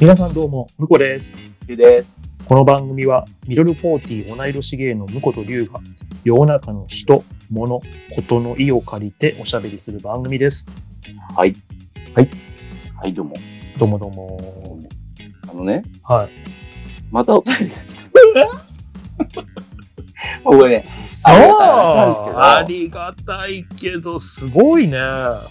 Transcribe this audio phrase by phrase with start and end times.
[0.00, 1.36] 皆さんどうも、むこです。
[1.68, 2.16] ゆです。
[2.46, 5.78] この番組は、ミドル40同い年芸のむことりゅうが、
[6.24, 7.86] 世の中の人、物、こ
[8.26, 10.66] との意を借りておしゃべりする番組です。
[11.36, 11.54] はい。
[12.14, 12.30] はい。
[12.96, 13.36] はい、どうも。
[13.78, 14.80] どうもどうも。
[15.50, 16.30] あのね、はい。
[17.10, 17.74] またお便りが
[19.28, 19.60] 来た。
[20.44, 24.98] 僕ね、そうありがたいけどすごいね。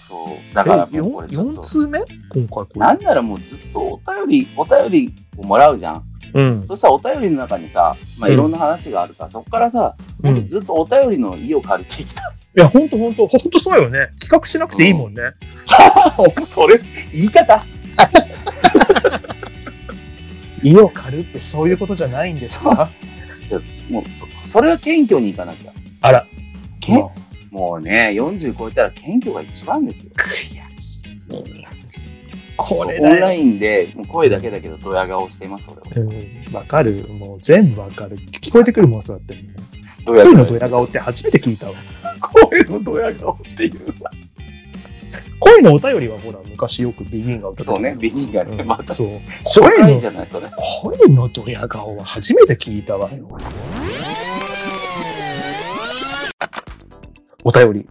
[0.08, 0.56] そう。
[0.56, 2.00] だからえ、もうこれちょっ 4, と通目？
[2.30, 2.80] 今回。
[2.80, 6.04] なんならもうずっとお便り、お便りをもらうじゃん。
[6.34, 6.66] うん。
[6.68, 10.48] そしたらお便りの中にさ、まあうんいろんな話があるから、そこからさ、うん。
[10.48, 12.32] ずっとお便りの意を借りてきた。
[12.56, 14.10] や、ほんとほんと、ほんとそうよね。
[14.20, 15.22] 企画しなくていいもんね。
[16.48, 16.80] それ、
[17.14, 17.64] 言い方
[20.64, 22.90] 意を借るってそういうことじゃないんですか？
[23.90, 25.72] もうそ、それは謙虚にいかなきゃ。
[26.02, 26.28] あら。
[26.80, 27.10] けん
[27.52, 30.12] もうね、40超えたら謙虚が一番ですよ。
[30.16, 30.28] 悔
[30.80, 31.70] しい。
[32.56, 33.34] これオンラ。
[33.34, 36.08] インでもう声だけだけどドヤ顔しています、俺は。
[36.12, 37.08] うん、わかる。
[37.08, 38.18] もう全部わかる。
[38.18, 39.44] 聞こえてくるもん、そうやって。
[40.06, 41.74] ドヤ声のドヤ顔って初めて聞いたわ。
[42.50, 43.94] 声のドヤ顔っていう
[44.74, 45.24] のは。
[45.40, 48.94] 声のお便りはほら、昔よくビギンが歌ってたそうね、ビギンがね、うんまた。
[48.94, 49.08] そう。
[49.46, 50.48] 紹介じゃない、それ。
[50.82, 53.10] 声のドヤ顔は初めて聞いたわ。
[57.44, 57.88] お便り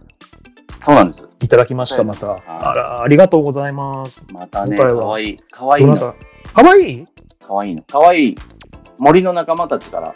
[0.85, 1.23] そうなんです。
[1.41, 2.39] いただきました、はいまた。
[2.47, 4.25] あら、ありがとうございます。
[4.31, 5.37] またね、かわいい。
[5.51, 5.97] かわいいの。
[5.97, 6.15] か
[6.61, 7.05] わいい？
[7.45, 7.81] かわいいの。
[7.83, 8.37] かわいい。
[8.97, 10.15] 森の仲間たちから。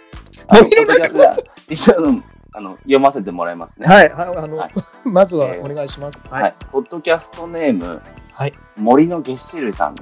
[0.49, 3.87] 森の仲間あの一緒のあの読ませてもらいますね。
[3.87, 4.71] はい、はいあの、はい
[5.09, 6.17] まずはお願いします。
[6.29, 6.41] は。
[6.41, 6.65] はいい。
[6.71, 8.01] ポッドキャストネーム、
[8.31, 8.53] はい。
[8.75, 10.01] 森の月子類さんで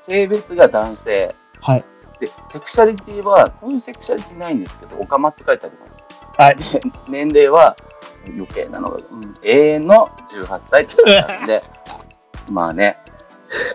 [0.00, 0.06] す。
[0.06, 1.34] 性別が男性。
[1.60, 1.84] はい。
[2.18, 6.04] で、セクシャリティは、こういうセクシャリティないんですけど、オカマって書いてあります。
[6.36, 6.56] はい。
[6.56, 7.76] で年齢は
[8.26, 11.64] 余計なのが、うん永遠の18歳って書いてあるんで、
[12.50, 12.96] まあね、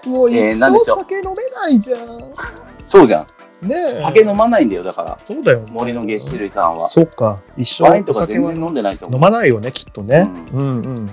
[0.06, 2.34] もう一生酒飲めないじゃん。
[2.86, 3.28] そうじゃん。
[3.66, 4.02] ねえ。
[4.02, 5.62] 酒飲まないんだよ、だから、そうだよ。
[5.70, 6.88] 森の月子類さんは。
[6.90, 7.40] そっか。
[7.58, 9.18] 一生ワインとか全然飲んでないと思う。
[9.18, 10.30] 飲まないよね、きっとね。
[10.54, 11.06] ううんうん。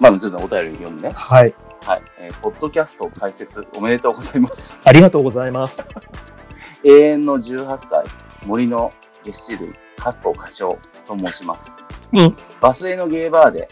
[0.00, 1.10] まあ、ちょっとお便り読むね。
[1.14, 1.54] はい。
[1.84, 2.02] はい。
[2.18, 4.78] えーポッドキャスト開設おめでとうございます。
[4.84, 5.86] ありがとうございます。
[6.84, 8.04] 永遠の18歳、
[8.46, 8.92] 森の
[9.24, 11.54] 月子類、かっこ歌唱と申しま
[11.92, 12.08] す。
[12.12, 12.36] うん。
[12.60, 13.68] バスへのゲーバーで、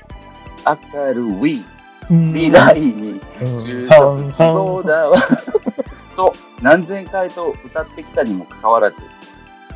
[0.93, 1.79] 明るい未
[2.09, 5.17] 未来に中半足そうだわ。
[6.17, 9.05] と何千回と歌ってきたにもかかわらず、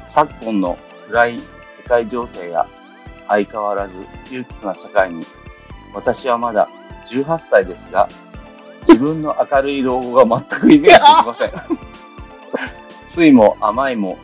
[0.06, 0.76] 昨今の
[1.08, 2.66] 暗い世界情勢や
[3.28, 5.24] 相変わらず窮屈な社会に、
[5.94, 6.68] 私はまだ
[7.04, 8.08] 18歳ですが、
[8.80, 11.52] 自分の明るい老後が全くイメージできません。
[13.06, 14.18] 酸いも甘いも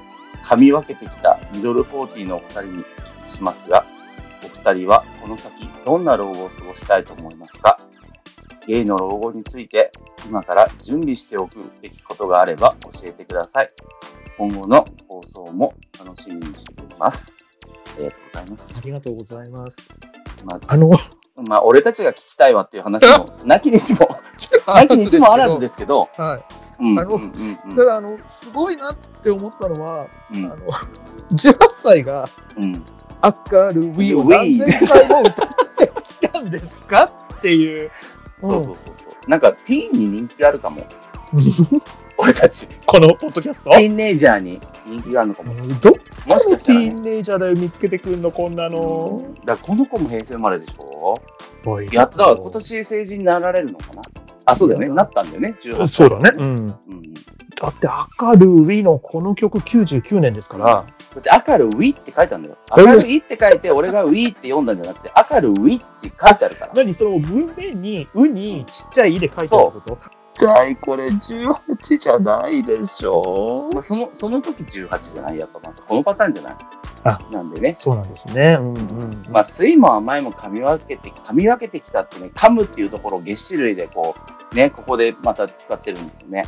[0.45, 3.87] 噛み分けてきたミドル40のお二人にお聞きしますが、
[4.43, 7.79] お二人はこの先どんな老後を過ごしたいと思いますか？
[8.69, 9.91] ゲイの老後について
[10.29, 13.73] 今から準備しておくべきことがあれば教えてください。
[14.37, 17.33] 今後の放送も楽しみにしています。
[17.97, 18.75] ありがとうございます。
[18.77, 19.89] ありがとうございます。
[20.45, 20.91] まあ、あの、
[21.37, 24.21] まあ、俺たちが聞きたいわっていう話も、なきにしも、
[24.69, 26.39] なきにしもあらずですけど、は
[26.79, 26.83] い。
[26.85, 30.57] うん、あのうん、うん、ただ、あの、すごいなって思ったのは、うんあの、
[31.33, 32.85] 18歳がうん、うん。
[33.51, 37.91] 明るいを何千回も歌ってきたんですかっていう。
[38.41, 39.31] そうそうそうそう。
[39.31, 40.87] なんか、ティーンに人気があるかも。
[41.33, 41.43] うん
[42.21, 42.67] 俺たち。
[42.85, 43.71] このポッドキャスト？
[43.71, 45.55] ティーンネイジャーに人気があるのかも。
[45.81, 46.87] どこもしかしたら、ね。
[46.87, 49.23] ィーンネイジャーだよ見つけてくんのこんなの。
[49.45, 51.15] だからこの子も平成生まれでしょ？
[51.93, 54.03] やったら今年成人になられるのかな？
[54.47, 54.89] あ、そうだよね。
[54.89, 55.55] なったんだよね。
[55.61, 55.89] 18歳。
[55.89, 56.33] そうだね。
[56.37, 56.45] うん。
[56.89, 57.15] うん。
[57.55, 57.89] だって、
[58.21, 58.35] 明
[58.67, 62.57] るいのこの曲99年ですから、だって、明るウィって書いてあるんだよ。
[62.79, 66.73] え明るいって書いて、俺がウィって読んだんじゃなくて、明るウィって書いてあるから。
[66.75, 70.47] 何その文面に「う」にちっちゃい「い」で書いてあるってこと？
[70.47, 73.69] はいこれ18じゃないでしょ？
[73.73, 75.39] まあ、その、その時18じゃない？
[75.39, 76.57] やっぱまたこのパターンじゃない？
[77.05, 77.75] あなんでね。
[77.75, 84.15] そうなんですねうんうんまあ、酸いも甘いも噛み分けて、噛み分けてきたってね、噛むっていうところを月子類でこ
[84.53, 86.45] う、ね、ここでまた使ってるんですよね。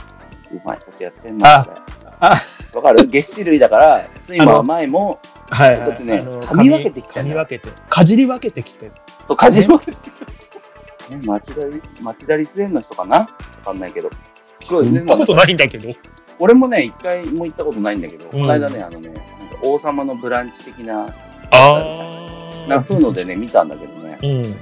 [0.52, 1.80] うまいことやってんな、あこれ。
[2.20, 2.34] あ
[2.76, 3.06] わかる？
[3.08, 5.18] 月子類だから、酸いも甘いも、
[5.50, 5.76] はい。
[5.78, 8.90] だってねあの噛み分けてきた噛ねみ分けてかじり分けてきて
[9.24, 10.48] そう、かじり分けてき
[11.08, 11.16] た。
[11.16, 13.16] ね、町田り、町田リス園の人かな？
[13.18, 13.28] わ
[13.64, 14.10] かんないけど。
[14.62, 15.00] すごいね。
[15.00, 15.88] 行ったことないんだけど。
[16.38, 18.28] 俺もね、一回も行ったことないんだけど、ん。
[18.30, 19.10] この間ね、あのね、
[19.62, 21.08] 王様のブランチ的な、
[21.50, 24.18] あなんかそういうのでね、見たんだけどね。
[24.22, 24.54] うん。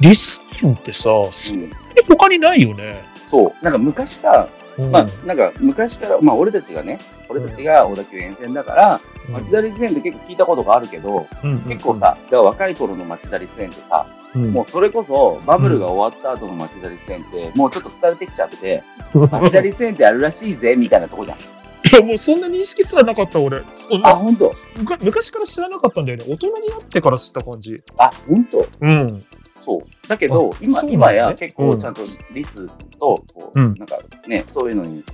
[0.00, 1.70] リスンってさすうん、
[2.08, 3.02] 他にないよね。
[3.26, 6.98] そう、なんか昔さ、うんまあ、なんか昔から、まあ俺たちがね、
[7.28, 18.82] 俺たちが小田急沿線だから、町田リス園って結構聞いたことがあるけど、うんうん結構さ、だから若い頃の町田リス園ってさ、うんもうそれこそバブルが終わった後の町田リス園って、もうちょっと廃れてきちゃって、
[19.12, 21.38] 町田リス園ってあるらしいぜ、みたいなとこじゃん。
[21.90, 23.62] いや、もうそんな認識すらなかった、俺。
[23.72, 26.24] そんあ、なほんとむか昔から知らなかったんだよね。
[26.28, 27.80] 大人になってから知った感じ。
[27.96, 29.24] あ、ほんとうん。
[29.68, 30.08] そう。
[30.08, 32.00] だけど、今、ね今や結構ちゃんと
[32.32, 32.66] リス
[32.98, 35.04] と、こう、うんなんかね、そういうのに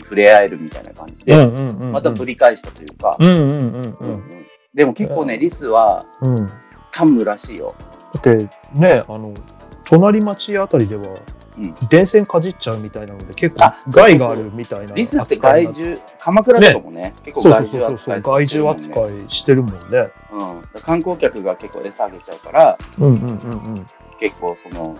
[0.00, 1.92] 触れ合えるみたいな感じで、うんうんうん。
[1.92, 6.36] またぶり返したというか、うんうんうんうんうんでも結構ね、リスはうん。
[6.36, 6.48] うん。
[6.48, 6.54] だ
[6.92, 7.74] 噛むらしいよ。
[8.16, 9.32] って、ね、あの、
[9.84, 20.08] 隣町あたりでは、うん電線かじっちゃうみたいなので、結構あ害があるみたいなリスって害獣、鎌倉とかもね、結構害獣扱い害獣扱いしてるもんね。
[20.32, 20.80] うん。
[20.80, 23.86] 観光客が結構餌あげちゃうから、うんうんうんうん。
[24.22, 24.96] 結構その、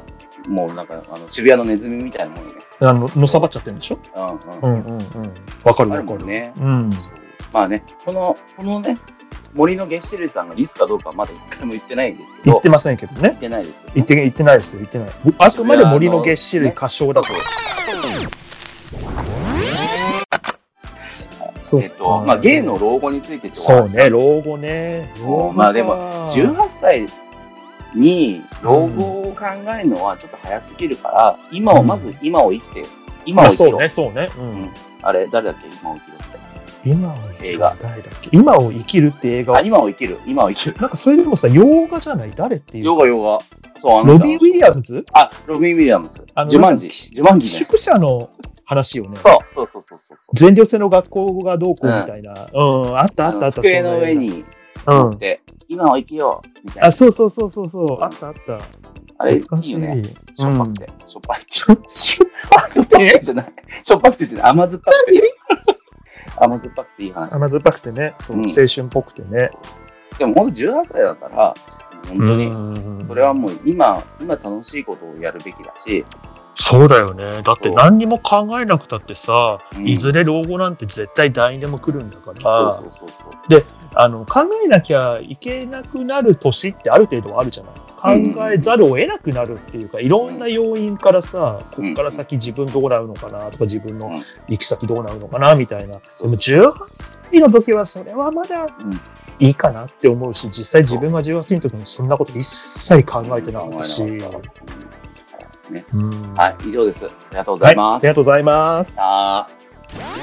[0.48, 2.52] もうなんか、あの渋谷のネズミみたいなもんね。
[2.80, 3.98] あの、のさばっちゃってるんでしょ？
[4.16, 4.70] うんううん。
[4.80, 5.32] んうんうん。
[5.62, 6.26] わかるあわかる。
[6.26, 6.52] ね。
[6.60, 6.90] うん。
[7.52, 8.98] まあね、この、このね、
[9.54, 13.20] 森の月歯類さんがリスかどうかはまだ一回も言ってないんですけど、言ってませんけどね。
[13.20, 15.08] 言ってないですよ、言って、言ってないですよ、言ってない。
[15.38, 17.28] あくまで森の月種類過小だと。
[21.60, 25.14] そうえっと、まあ、ゲイの老後についてそうね、老後ね。
[25.54, 25.94] まあでも、
[26.28, 27.06] 18歳
[27.94, 29.44] に老後を考
[29.78, 32.84] えるのはちょっと早すぎるから、今を、まず今を生きて、
[33.26, 33.70] 今をまあ生きろ。
[33.70, 34.30] そうね、そうね。
[34.38, 34.70] うんうん
[35.04, 36.32] あれ、誰だっけ今を生きろって。
[36.84, 38.28] 今を生きる映画誰だっけ？
[38.32, 39.56] 今を生きるって映画？
[39.56, 40.18] あ、今を生きる。
[40.26, 40.76] 今を生きる。
[40.80, 42.32] なんかそれでもさ、洋画じゃない？
[42.36, 43.38] 誰っていうヨガヨガ。
[43.78, 45.04] そう、あの人ロビン・ウィリアムズ？
[45.12, 46.24] あ、ロビン・ウィリアムズ。
[46.34, 46.88] あのジュマンジ。
[46.88, 47.52] ジュマンジね。
[47.52, 48.30] 宿舎の
[48.64, 49.16] 話よね。
[49.22, 50.16] そう、そうそうそうそう。
[50.34, 52.32] 全寮制の学校がどうこうみたいな。
[52.52, 53.52] うん、あったあったあった。
[53.52, 54.44] 机の上に
[54.84, 55.10] 画うん。
[55.10, 55.40] 乗って、
[55.72, 56.48] 今を生きよう。
[56.64, 56.88] みたいな。
[56.88, 58.02] あ、そうそうそうそうそう。
[58.02, 58.58] あったあった。
[59.18, 59.40] あれ、いい。
[59.40, 59.42] い
[59.72, 60.02] よね。
[60.36, 60.88] しょっぱくて。
[61.06, 61.46] しょっぱい。
[61.48, 61.78] しょ、っ
[62.50, 63.20] ぱくて？
[63.22, 63.52] じゃない。
[63.82, 64.50] しょっぱくてじゃない。
[64.50, 65.34] 甘酸っぱくて。
[66.36, 67.32] 甘酸っぱくていい話。
[67.32, 69.50] 甘酸っぱくてね、そう、うん青春っぽくてね。
[70.18, 71.54] でも、ほんと18歳だったら、
[72.08, 76.04] 本当に、にそれはもう今、今楽しいことをやるべきだし、
[76.54, 77.42] そうだよね。
[77.42, 83.64] だって何にも考えなくたってさ、うんいずれ老後なんて絶対誰にでも来るんだから、そうそうそうそう。
[83.94, 87.74] あの考えなきゃいけなくなる年ってある程度はあるじゃない。
[88.02, 88.10] 考
[88.50, 94.10] えざるを得なくなるっていうか、いろんな要因からさ、こっから先自分どうなるのかなとか、自分の
[94.48, 96.00] 行き先どうなるのかなみたいな。
[96.20, 99.00] でも18歳の時はそれはまだうん
[99.38, 104.02] いいかなって思うし、実際自分が18歳の時にそんなこと一切考えてなかったし。
[104.02, 104.18] うん
[105.70, 107.06] ね、うんはい、以上です。
[107.06, 107.88] ありがとうございます。
[107.88, 110.21] はい、ありがとうございます。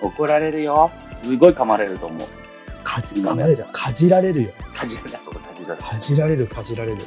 [0.00, 0.90] 怒られるよ。
[1.22, 2.28] すごい噛まれると思う。
[2.82, 4.50] かじ噛まれじゃんかじられるよ。
[4.74, 5.86] かじるな、そうか、かじられる。
[5.86, 6.98] かじられる、かじられる。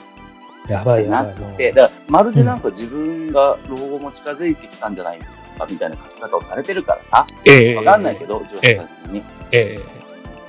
[0.68, 1.10] やばい。
[1.10, 9.24] なって、だからまるでなんか自分が老後も近づいてきたんじゃないかみたいな書き方をされてるからさ、ええわかんないけど、18歳の時に。
[9.52, 10.04] ええ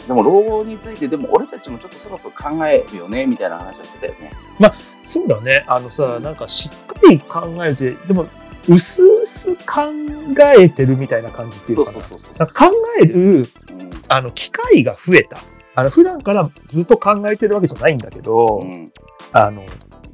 [0.06, 4.30] でも老後について、でも俺たちもちょっとそろそろ考えるよね、みたいな話をしてたよね。
[5.02, 5.64] そうだね。
[5.66, 8.26] あのさ、なんかしっかり考えて、でも、
[8.68, 9.82] うすうす考
[10.58, 12.46] えてるみたいな感じっていうかな。
[12.46, 13.48] 考える、うん。
[14.08, 15.38] あの、機会が増えた。
[15.74, 18.92] あの、普段からずっと考えてるわけじゃないんだけど、うん。
[19.32, 19.64] あの、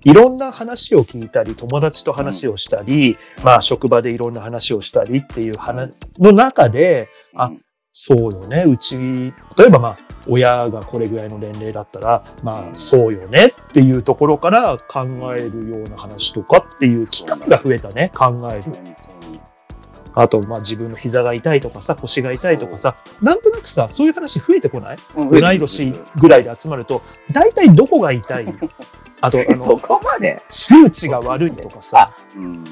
[0.05, 7.63] いろんな話を聞いたり、友達と話をしたり、まあ、職場でいろんな話をしたりっていう話の中で、あうん
[8.03, 8.65] そうよね。
[8.67, 8.97] うち、
[9.59, 15.03] 例えばまあ、親がこれぐらいの年齢だったら、まあ、そうよねっていうところから考
[15.37, 18.11] えるような話とかっていう機会が増えたね。
[18.15, 18.65] 考える。
[20.15, 24.97] あと、まあ自分の膝が痛いとかさ、腰が痛いとかさ、なんとなくさ、そういう話増えてこない？
[25.17, 27.03] うん同い年ぐらいで集まると、
[27.33, 28.47] 大体どこが痛い
[29.21, 30.43] あと、あその、こまで。
[30.49, 32.15] 数値が悪いとかさ。
[32.35, 32.65] うん。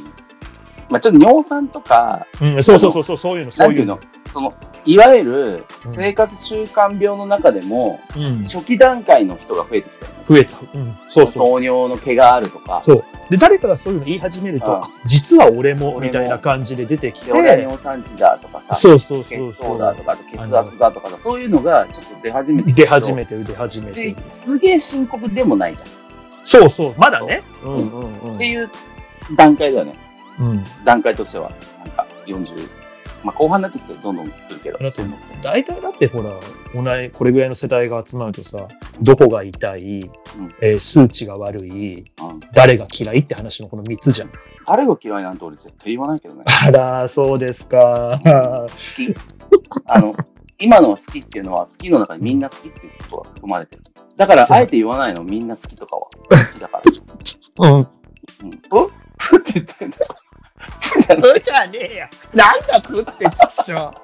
[0.88, 4.00] まあちょっと尿酸とか、うん、そうそうそうそう、そういうの、そういうの？
[4.32, 4.54] その、
[4.88, 10.25] いわゆるうん生活習慣病の中でも、うん、初期段階の人が増えてきたよね。
[10.26, 10.59] 増えた。
[10.75, 11.33] うん、そうそう。
[11.33, 13.04] 糖尿の毛があるとか、そう。
[13.28, 19.78] で、誰かがそういうの言い始めると、うんあ実は俺も、みたいな感じで出てきてで、、俺は尿酸値だとかさ、そうそうそ血うそう。
[19.78, 25.88] 糖だとか、あと血圧だとかさ、そういうのがちょっと出始めて出始めてる、出始めてすげえ深刻でもないじゃん。
[26.45, 27.42] そうそう、まだね。
[27.62, 28.35] うんうんうん。
[28.37, 28.71] っていう
[29.37, 29.95] 段階だよね。
[30.40, 30.64] うん。
[30.85, 31.52] 段階としては。
[31.80, 32.68] なんか、40、
[33.25, 34.78] まあ後半になってきてどんどん来るけど。
[34.78, 34.90] だ
[35.42, 36.30] 大体だってほら、
[36.75, 38.66] 同い、これぐらいの世代が集まるとさ、
[39.00, 40.10] どこが痛い、ん
[40.60, 44.30] えー数値が悪い、うん誰が嫌いって話のこの3つじゃん。
[44.66, 46.44] 誰が嫌いなんて俺絶対言わないけどね。
[46.66, 48.20] あら、そうですか。
[48.25, 49.14] 好き。
[49.87, 50.14] あの、
[50.58, 53.82] 今のは好きっていうのは、好きの中にみんな好きっていうことが含まれてる。
[54.16, 56.02] だから、あえて言わないの、みんな好きとかは。
[56.02, 56.08] 好
[56.58, 56.82] きだか
[57.58, 57.68] ら。
[57.70, 57.78] うん。
[57.78, 57.88] うん。
[58.50, 60.27] ププって言ってんでしょ。
[60.90, 62.10] プじゃねえや。
[62.34, 63.94] なんだプってちっしょ。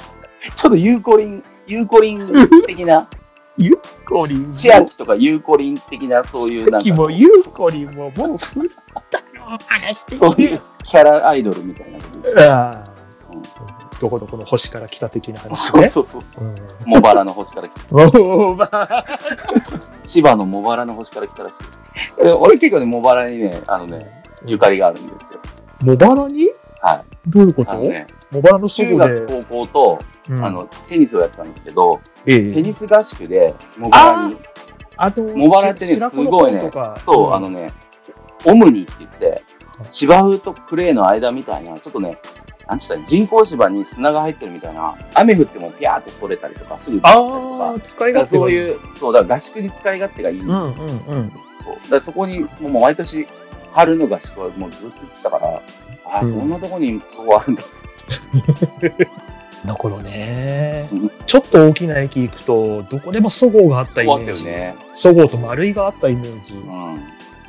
[0.55, 2.21] ちょっとユーコリン、ユーコリン
[2.67, 3.09] 的な、
[3.57, 4.49] ユーコリン？
[4.49, 4.53] も。
[4.53, 8.71] 千秋とかユーコリン的な、そういうなんか、さっきもユーコリンももう古っ
[9.11, 9.25] たよ、
[9.67, 12.05] 話してそういうキャラアイドルみたいなこ
[12.35, 12.41] と。
[12.43, 12.95] ああ
[13.33, 13.43] うん
[14.01, 15.89] どこどこの星から来た的な話そうね。
[15.89, 16.45] そうそうそう。
[16.45, 16.55] うん
[16.85, 19.07] 茂原の星から来た。
[20.05, 21.57] 千葉の茂原の星から来たらしい。
[22.21, 25.41] え俺結構ね、茂原にね、あのね、ゆかりがあるんですよ。
[25.83, 26.51] 茂原に？
[26.81, 27.31] はい。
[27.31, 27.75] どういうこと？
[27.79, 34.37] ね、茂原のそ中学、高校と、うんあの、テニスをやってたんですけど、ええテニス合宿で、茂原に、
[34.97, 37.73] あと、茂原ってね、すごいねそう、あのね、
[38.45, 39.43] オムニって言って
[39.79, 42.19] はい、芝生とクレーの間みたいな、ちょっとね、
[42.69, 48.37] なんちゅった人工芝に砂が入ってるみたいな、雨降ってもピャーって取れたりとか、すぐ取れたりとか使い勝手。
[48.37, 50.41] そういう、そう、だ合宿に使い勝手がいい。
[50.41, 50.63] うんうんう
[51.17, 51.31] ん。
[51.63, 51.91] そう。
[51.91, 53.27] だそこに、もう毎年、
[53.75, 55.49] 春の合宿はもうずっと行ってたから、
[56.07, 57.63] ああ、うんこんなとこにそうあるんだ。
[59.67, 64.47] だからねうん、ちょっと大きな駅行くと、どこでもそごうがあったイメージ。
[64.47, 64.75] よね。
[64.93, 66.57] そごうと丸いがあったイメージ。
[66.57, 67.01] うん。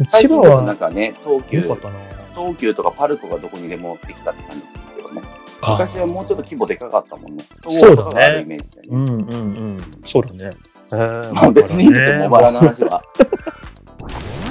[0.08, 1.96] 千葉だとなんはかね、東急良か、ったな。
[2.34, 5.22] 東急とかパルコがどこにでもできたって感じするけどね。
[5.62, 7.44] あ昔はもうちょっと規模でかかったもんね。
[7.68, 8.58] そうだねね。
[8.90, 9.36] うんうんう
[9.74, 9.80] ん。
[10.06, 10.56] そうだね。
[10.92, 13.04] えーまあ別にいいんだけど、茂原の話は。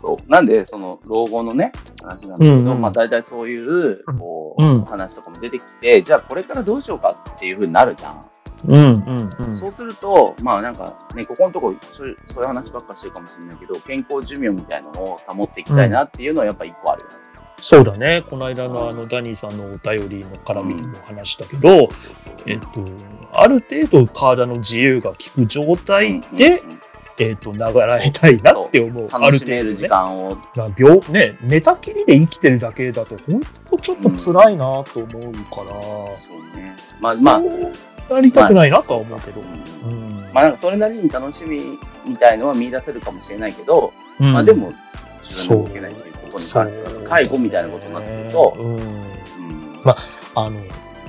[0.00, 0.30] そう。
[0.30, 8.30] なんで、その、老後のね、話なんだけど、うんうんまあ大体そういう、こう、うん話とかも出てきて、じゃあこれからどうしようかっていうふうになるじゃん。
[8.66, 9.56] うんうんうん。
[9.56, 17.14] そうすると、まあなんかね、ここのとこそういう、そういう話ばっかしてるかもしれないけど、健康寿命みたいのを保っていきたいなっていうのはやっぱ一個あるよね。
[17.60, 18.22] そうだね。
[18.22, 21.90] この間のあの、ダニーさんのお便りの絡みにも話したけど、
[22.46, 22.86] えっと、
[23.34, 26.79] ある程度体の自由が利く状態で、うんうんうん
[27.20, 29.08] えっと、ながらえたいなって思う。
[29.12, 29.86] あ楽るしめる時。
[29.86, 35.72] 間を、まあ病、ね、寝たきりで生きてるだけだと、本当ちょっと辛いなと思うから、
[36.16, 36.72] そうね。
[37.00, 37.32] まあま
[38.08, 39.40] あ、なりたくないなとは思うけど。
[39.40, 40.32] うんうん。
[40.32, 44.32] まあなんかそれなりに楽しみみたいのは見出せるかもしれないけど、うん。
[44.32, 44.72] まあでも
[45.22, 49.04] 自分で動けないっていうことに関しては、介護みたいなことになってくると、うんうん。
[49.84, 50.52] あの、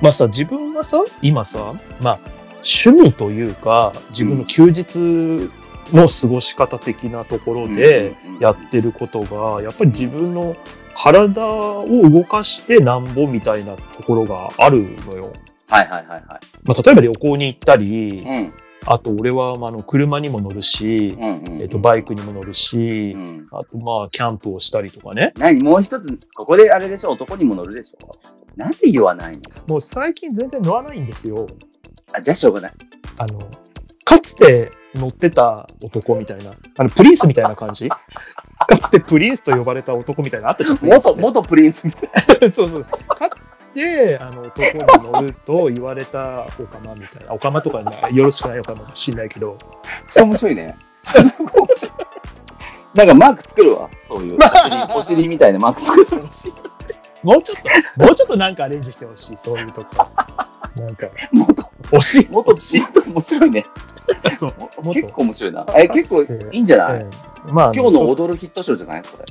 [0.02, 2.18] まあさ、自分がさ、今さ、まあ、
[2.64, 5.50] 趣味というか、自分の休日
[5.92, 10.56] の過ごし方的なところでやってることが、やっぱり自分の
[10.94, 15.32] 体を動かしてなんぼみたいなところがあるのよ。
[15.68, 16.22] はいはいはいはい。
[16.64, 18.52] まあ、例えば旅行に行ったり、うん
[18.84, 25.32] あと俺はまああの車にも乗るし、うんうんうんえっとバイクにも乗るしう、んあとまあキャンプをしたりとかね。
[25.38, 28.10] 何もう一つ、ここであれでしょ、男にも乗るでしょ？
[28.56, 29.40] なんで言わないの？
[29.68, 31.46] もう最近全然乗らないんですよ。
[32.12, 32.72] あ、じゃあしょうがない。
[33.18, 33.38] あの、
[34.12, 37.88] かつて乗ってた男みたいな、あの、プリンスみたいな感じ？
[38.68, 40.78] かつてプリンスと呼ばれた男みたいなのあったじゃん。
[40.82, 42.52] 元、元プリンスみたいな。
[42.52, 42.84] そうそう。
[42.84, 47.32] かつて、あの、男に乗ると言われたオカマみたいな。
[47.32, 49.56] オカマとかなよろしくないオカマか知んないけど。
[50.16, 50.76] 面白いね。
[52.94, 53.90] なんかマーク作るわ。
[54.06, 54.38] そういう。
[54.94, 56.22] お尻、みたいなマーク作る。
[57.24, 57.62] もうちょっ
[57.96, 60.06] と、もうちょっとなんかアレンジしてほしい、そういうとこ。
[60.76, 62.28] なんか、 元、惜しい。
[62.30, 62.80] 元、惜しい。
[62.80, 63.64] 元面白いね。
[64.36, 64.52] そう。
[64.60, 65.66] も っと結構面白いな。
[65.76, 67.06] え、結構いいんじゃない、え
[67.48, 69.02] えまあ、今日の踊るヒットショーじゃない？
[69.04, 69.24] それ。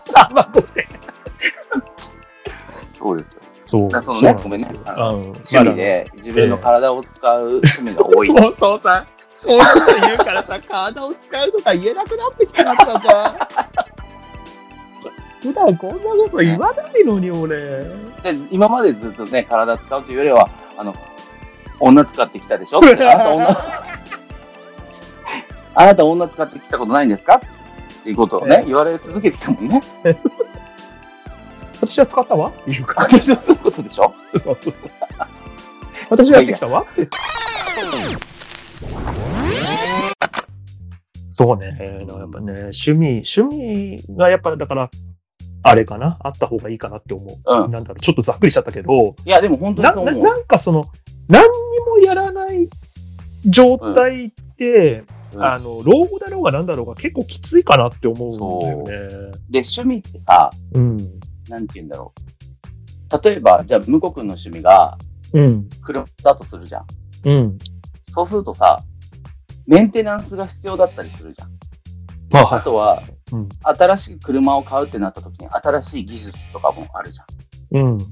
[0.00, 0.48] サバ。
[2.98, 3.42] そうですよ。
[3.68, 4.02] そう。
[4.02, 8.28] そのねごめんね趣味で自分の体を使う趣味が多い。
[8.28, 13.38] もうそうさ、そういうこと言うからさ、体を使うとか言えなくなってきちゃったじゃん。
[15.40, 17.56] 普段こんなこと言わないのに、俺。
[17.56, 17.86] で
[18.50, 20.94] 今までずっとね、体使うというよりは、あの、
[21.80, 22.78] 女使ってきたでしょ？
[22.78, 23.48] っ てあなた女、
[25.74, 27.36] あなた女使ってきたことないんですか？
[27.36, 29.82] っていうことをね、ええ言われ続けてきたもんね。
[31.80, 32.48] 私は使ったわ？
[32.50, 33.02] っていうか。
[33.02, 34.14] 私はそういうことでしょ？
[34.34, 34.74] そうそうそう。
[36.10, 36.82] 私はやってきたわ？
[36.82, 37.08] って。
[41.30, 41.76] そうね。
[41.80, 44.90] やっぱね、趣味、趣味がやっぱだから、
[45.64, 46.18] あれかな？
[46.20, 47.36] あった方がいいかなって思う。
[47.64, 47.70] うん。
[47.70, 50.22] なんだろう、ちょっとざっくりしちゃったけど、いや、でも本当にななそう思う。
[50.22, 50.84] なんかその、
[51.32, 51.50] 何に
[51.86, 52.68] もやらない
[53.46, 59.32] 状態って、うんあの、老後だろうが何だろうが結構きついかなって思うんだよね。
[59.48, 60.96] で、趣味ってさ、うん。
[61.48, 62.12] なんて言うんだろ
[63.10, 63.24] う。
[63.24, 64.98] 例えば、じゃあ、向こう君の趣味が
[65.32, 65.68] うん。
[65.82, 66.84] 車だとするじゃん。
[67.24, 67.58] うん。
[68.12, 68.82] そうするとさ、
[69.66, 71.48] メンテナンスが必要だったりするじゃん。
[72.30, 73.12] まあ、あとは、うん
[73.62, 77.26] 新しい車を買うってなった時に新しい技術とかもあるじゃん。
[77.78, 77.92] うん。
[77.94, 78.06] うん。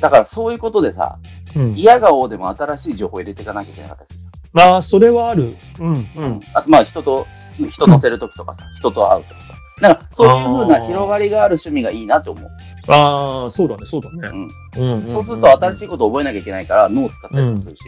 [0.00, 1.18] だからそういうことでさ、
[1.56, 1.74] うん。
[1.74, 4.18] 嫌顔でも新しい情報を入れていかなきゃいけなかったりす
[4.52, 5.56] まあ、それはある。
[5.78, 6.08] うん。
[6.16, 6.30] うゃん。
[6.32, 6.40] ん。
[6.54, 7.26] あとまあ人と、
[7.70, 9.50] 人乗せる時とかさ、人と会うとかさ。
[9.80, 12.50] なんかそういう風な広がりがある趣味がいいなと思う。
[12.88, 14.48] ああ、そうだね、そうだね。
[14.76, 14.92] うん。
[14.94, 15.84] うんそうすると新しい。
[15.84, 17.82] いことを覚えなきゃいけないから脳を使ったりもするし、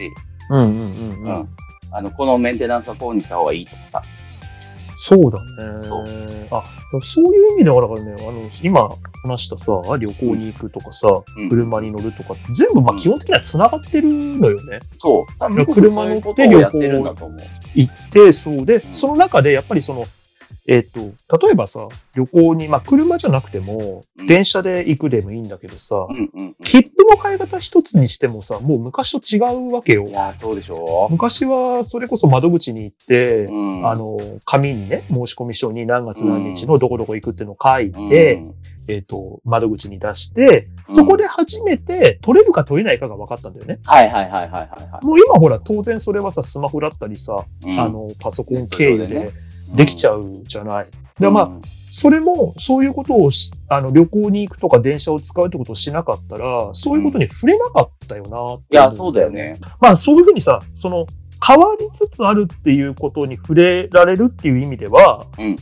[0.49, 1.49] うんうんうんううんん。
[1.91, 4.03] あの、このメンテナンスはこうにした方がいいとかさ。
[5.05, 5.85] そうだね。
[5.85, 6.05] そう
[6.49, 6.63] あ、
[7.01, 8.87] そういう意味では、だからね、あの、今
[9.21, 14.79] 話したさ、旅行に行くとかさ、うん車に乗るとか、全部、まあ、基本的には繋がってるのよね。
[14.99, 15.39] そう。
[15.39, 17.41] 多分車乗ってそういうことをやってるんだと思う。
[17.75, 20.05] 行って、そうで、うんその中で、やっぱりその、
[20.65, 21.01] えっ、と、
[21.45, 26.53] 例えばさ、旅行に、まあ、車じゃなくてもう、ん電車で行くでもいいんだけどさ、うんうんうん。
[26.63, 30.11] 切符の買い方一つにしてもさ、もう昔と違うわけよい。
[30.11, 33.87] やー、そうでしょ昔はそれこそ窓口に行って、うん。
[33.89, 38.55] あの、紙にね、申込書に何月何日のどこどこ行くっていうのを書いて、うん
[38.87, 43.79] えっ、と、窓口に出して、そこで初めて取れるか取れないかが分かったんだよね。
[43.85, 47.71] はいはいはいはいはいはもう今ほら、当然それはさ、スマホだったりさ、い。
[47.71, 49.29] うんあ、の、パソコン経由でね
[49.73, 50.87] できちゃうじゃない。
[51.19, 51.61] で、まあ、うん
[51.95, 59.29] それも、そういうことをし、あの、旅行に行くとか電車を使うってことをしなかったら、そういうことに触れなかったよなって思いや、そうだよ。
[59.29, 59.59] ね。
[59.79, 61.05] まあ、そういうふうにさ、その、
[61.47, 65.55] 変わりつつあるっていうことに触れられるっていう意味では、うん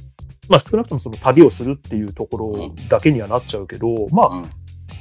[0.48, 4.50] まあ、少なくともその旅をするっていうところだけにはなっちゃうけど、まあ、うん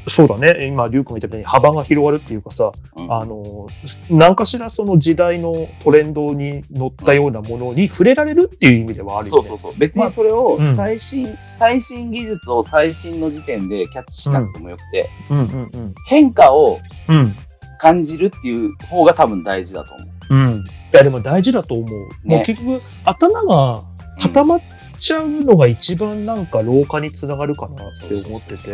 [0.09, 0.67] そうだね。
[0.67, 3.69] 今、リュウ君が言ったように幅が広がるっていうかさ、うんあの、
[4.11, 9.49] 何かしらその時代のトレンドに乗ったようなものに触れられるっていう意味ではあるよね。
[9.49, 9.79] そうそうそう。
[9.79, 15.95] 別にそれをまあうん最新、最新技術を最新の時点でキャッチしなくてもよくて、うんうんうん。
[16.07, 16.79] 変化を
[17.09, 17.35] うん。
[17.81, 20.35] 感じるっていう方が多分大事だと思う。
[20.35, 20.65] うん。
[20.93, 21.89] いや、でも大事だと思う。
[21.89, 23.83] ねもう結局、頭が
[24.21, 24.61] 固まっ
[25.01, 28.71] ちゃうのが一番なんか老化につながるかなって思ってて、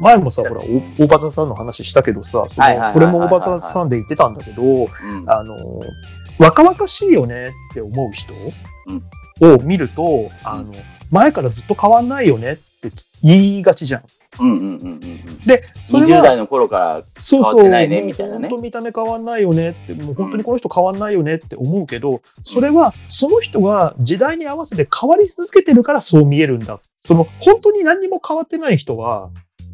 [0.00, 2.60] 前もさ、ほら、お大場座さんの話したけどさ、そ
[2.92, 4.88] これも大場座さんで言ってたんだけど、うん。
[5.26, 5.56] あの、
[6.38, 8.34] 若々しいよねって思う人
[9.40, 10.72] を見ると、あの、
[11.10, 12.90] 前からずっと変わんないよねって
[13.22, 14.02] 言いがちじゃん。
[14.40, 15.38] うんうんうんうんうん。
[15.44, 26.78] で、それ20は、代の頃から、変わってないねみたいなね本当見た目変わんないよねって、もう本当にこの人変わんないよねって思うけど、それはその人が時代に合わせて変わり続けてるからそう見えるんだ。
[27.00, 29.30] その本当に何にも変わってない人は、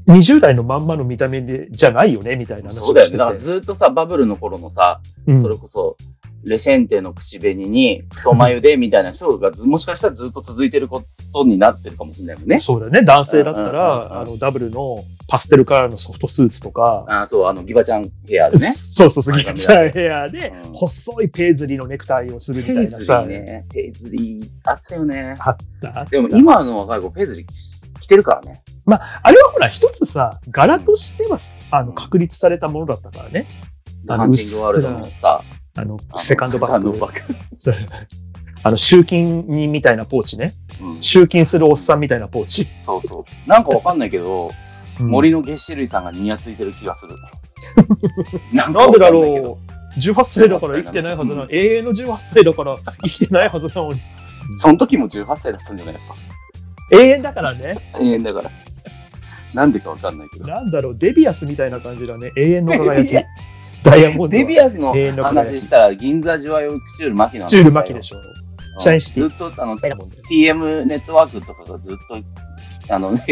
[0.06, 3.08] 20代のまんまの見た目でじゃないよねみたいな話をそうだよね。
[3.08, 3.18] してて。
[3.18, 5.96] だからずっとさ、バブルの頃のさ、うんそれこそ、
[6.44, 12.60] レシェンテの口紅に、太眉でみたいな人がず、もしかしたらずっと続いてることになってるかもしれないもんね。
[12.60, 13.02] そうだよね。
[13.02, 18.66] 男性だったら、うんあの、ダブルのパステルカラーのソフトスーツとか、あそう、あの、ギバちゃんヘアでね。
[18.66, 23.64] そうそうそう、ギバちゃんヘアでうん、細いペイズリーのネクタイをするみペイズリたいなさ、ーね。
[23.72, 25.34] ペイズリー、あったよね。
[25.38, 26.04] あった。
[26.04, 27.46] でも今の若い子、ペイズリー
[28.00, 28.62] 着てるからね。
[29.22, 31.38] あれはほら、一つさ、柄としては、
[31.70, 33.46] あの、確立されたものだったからね。
[34.06, 35.42] ハンティングワールドのさ、
[35.76, 36.98] あの、セカンドバッグ。
[38.62, 40.54] あの、集金にみたいなポーチね。
[40.80, 42.64] うん集金するおっさんみたいなポーチ。
[42.64, 43.48] そうそう。
[43.48, 44.50] なんかわかんないけど、
[45.00, 47.14] うん森の月種類さんがニヤついてる気がする。
[48.52, 49.58] ななんでだろ
[49.96, 50.00] う。
[50.00, 54.00] 18歳だから生きてないはずな、永遠の18歳だから生きてないはずなのに。
[54.58, 56.14] その時も18歳だったんじゃないやっぱ。
[56.96, 57.76] 永遠だからね。
[58.00, 58.50] 永遠だから。
[59.52, 60.46] なんでかわかんないけど。
[60.46, 62.32] なんだろう、デビアスみたいな感じだね。
[62.36, 63.24] 永遠の輝き。
[63.84, 64.28] ダイヤモンドは。
[64.30, 64.92] デビアスの
[65.22, 68.18] 話したら、銀座ジュワイオクチュール牧野チュール巻きでしょ。
[68.18, 68.22] ょ
[68.78, 69.28] シャインシティ。
[69.28, 72.18] ずっと、あの、TM ネットワークとかがずっと、
[72.94, 73.24] あのね、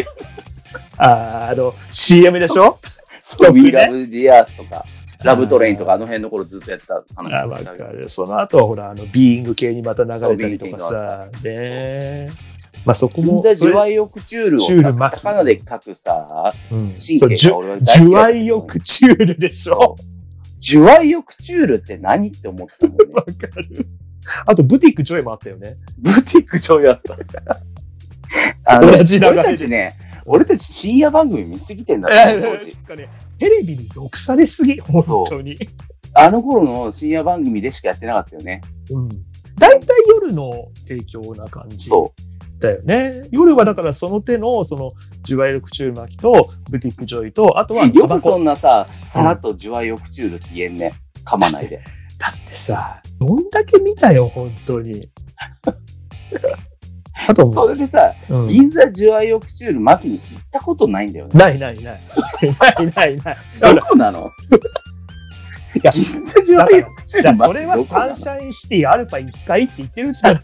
[0.98, 2.78] あ ーあの、CM でしょ？
[3.22, 4.84] そう、We Love Gears とか、
[5.24, 7.64] ラブトレインとか、あの辺の頃ずっとやってたあ、話。
[7.64, 8.08] かる。
[8.08, 12.28] その後はほら、あの、ビーイング系にまた流れたりとかさ、ね。
[12.84, 19.96] まあそこも、銀座ジュワイオクチュールをチュール巻きカタカナで書くさ、うん、神経が俺は大ジュワイオクチュールでしょ？
[20.62, 23.04] ジュワイオクチュールって何って思ってたもんね。
[23.12, 23.86] わかる。
[24.46, 25.76] あと、ブティックジョイもあったよね。
[25.98, 27.16] ブティック上やった。
[28.64, 32.76] あの同じ流れで俺たちね、俺たち深夜番組見すぎてんだえよ、当時。
[33.40, 35.58] テレビに毒されすぎ、本当に。
[36.14, 38.60] あの頃の深夜番組でしかやってなかったよね。
[38.90, 39.08] うん。
[39.58, 42.12] 大体夜の提供な感じそ
[42.62, 43.24] だよね。
[43.30, 47.88] 夜はだからその手の、その、ジュワイオクチュール巻きと、ブティックジョイと、あとはう。
[47.94, 50.94] よくそんなさ、さらっとジュワイオクチュールって言えんね。
[51.24, 51.76] 噛まないで。
[52.18, 55.08] だってさ、どんだけ見たよ、本当に。
[57.28, 61.32] あとそれでさ、うん銀座ジュワイオクチュール巻きに行ったことないんだよね。
[61.34, 62.00] ないないない。
[62.76, 63.36] ないないない。
[63.76, 64.30] どこなの？
[65.74, 70.42] いや銀座ジュワイオクチュール巻きらそれはサンシャインシティアルパ1回って言ってるじゃない。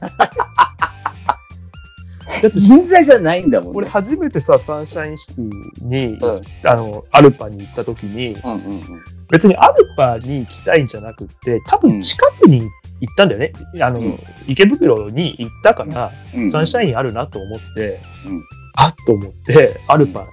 [2.43, 3.91] だって銀座じゃないんだもん俺ね。
[3.91, 5.51] 初めてさ、サンシャインシティ
[5.85, 8.83] に、うんあの、アルパに行った時に、うんうんうん。
[9.31, 12.63] 別にアルパに行きたいんじゃなくって、多分近くに
[13.01, 13.53] 行ったんだよね。
[13.81, 18.43] あの、うん池袋に行ったから、うんサンシャインあるなと思って、うん
[18.77, 20.27] あっと思って、アルパ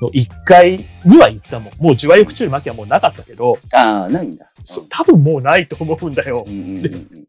[0.00, 1.72] の1階には行ったもん。
[1.82, 4.46] もう自和浴中巻きはもうなかったけど、ああ、ないんだ。
[4.62, 6.50] そ多分もうないと思うんだよう。
[6.50, 7.26] んうんうんうん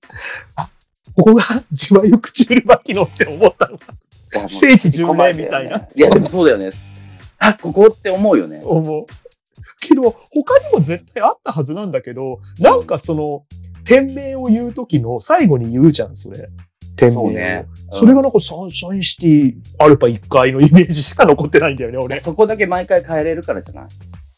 [1.15, 3.77] ここが自和浴中巻きのって思ったの。
[4.47, 5.77] 聖地巡礼みたいな。
[5.77, 6.71] いや、でもそうだよね。
[7.39, 8.61] あ、ここって思うよね。
[8.63, 9.05] 思う。
[9.81, 13.43] けど、他にも絶対あったはずなんだけど、なんかその、
[13.85, 16.49] 店名を言うときの最後に言うじゃん、それ。
[16.95, 17.19] 店名を。
[17.21, 17.65] そうね。
[17.91, 22.19] それがなんかサンシャインシティアルパ1階のイメージしか残ってないんだよね、うん俺。
[22.19, 23.87] そこだけ毎回変えれるからじゃない？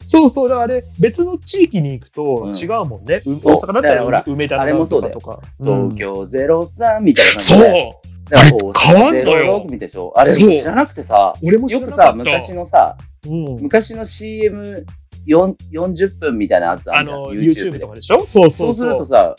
[0.06, 3.22] そうそう、だからあれ、別の地域に行くとうん違うもんね。
[3.26, 5.40] うそう大阪だったらほらら梅田のあれもそうだよとか。
[5.58, 8.01] 東京03みたいな感じそう
[8.32, 8.36] で。
[8.36, 12.12] だからこう変わんのよ06みたいでしょあれ知らなくてさ、俺も知よくさ。
[12.16, 13.56] 昔のさ、うん。
[13.62, 17.18] 昔の CM40 分みたいなやつあるじゃん。
[17.18, 18.26] あの、YouTube とかでしょ？
[18.26, 18.74] そうそそううそう。
[18.74, 19.36] するとさ、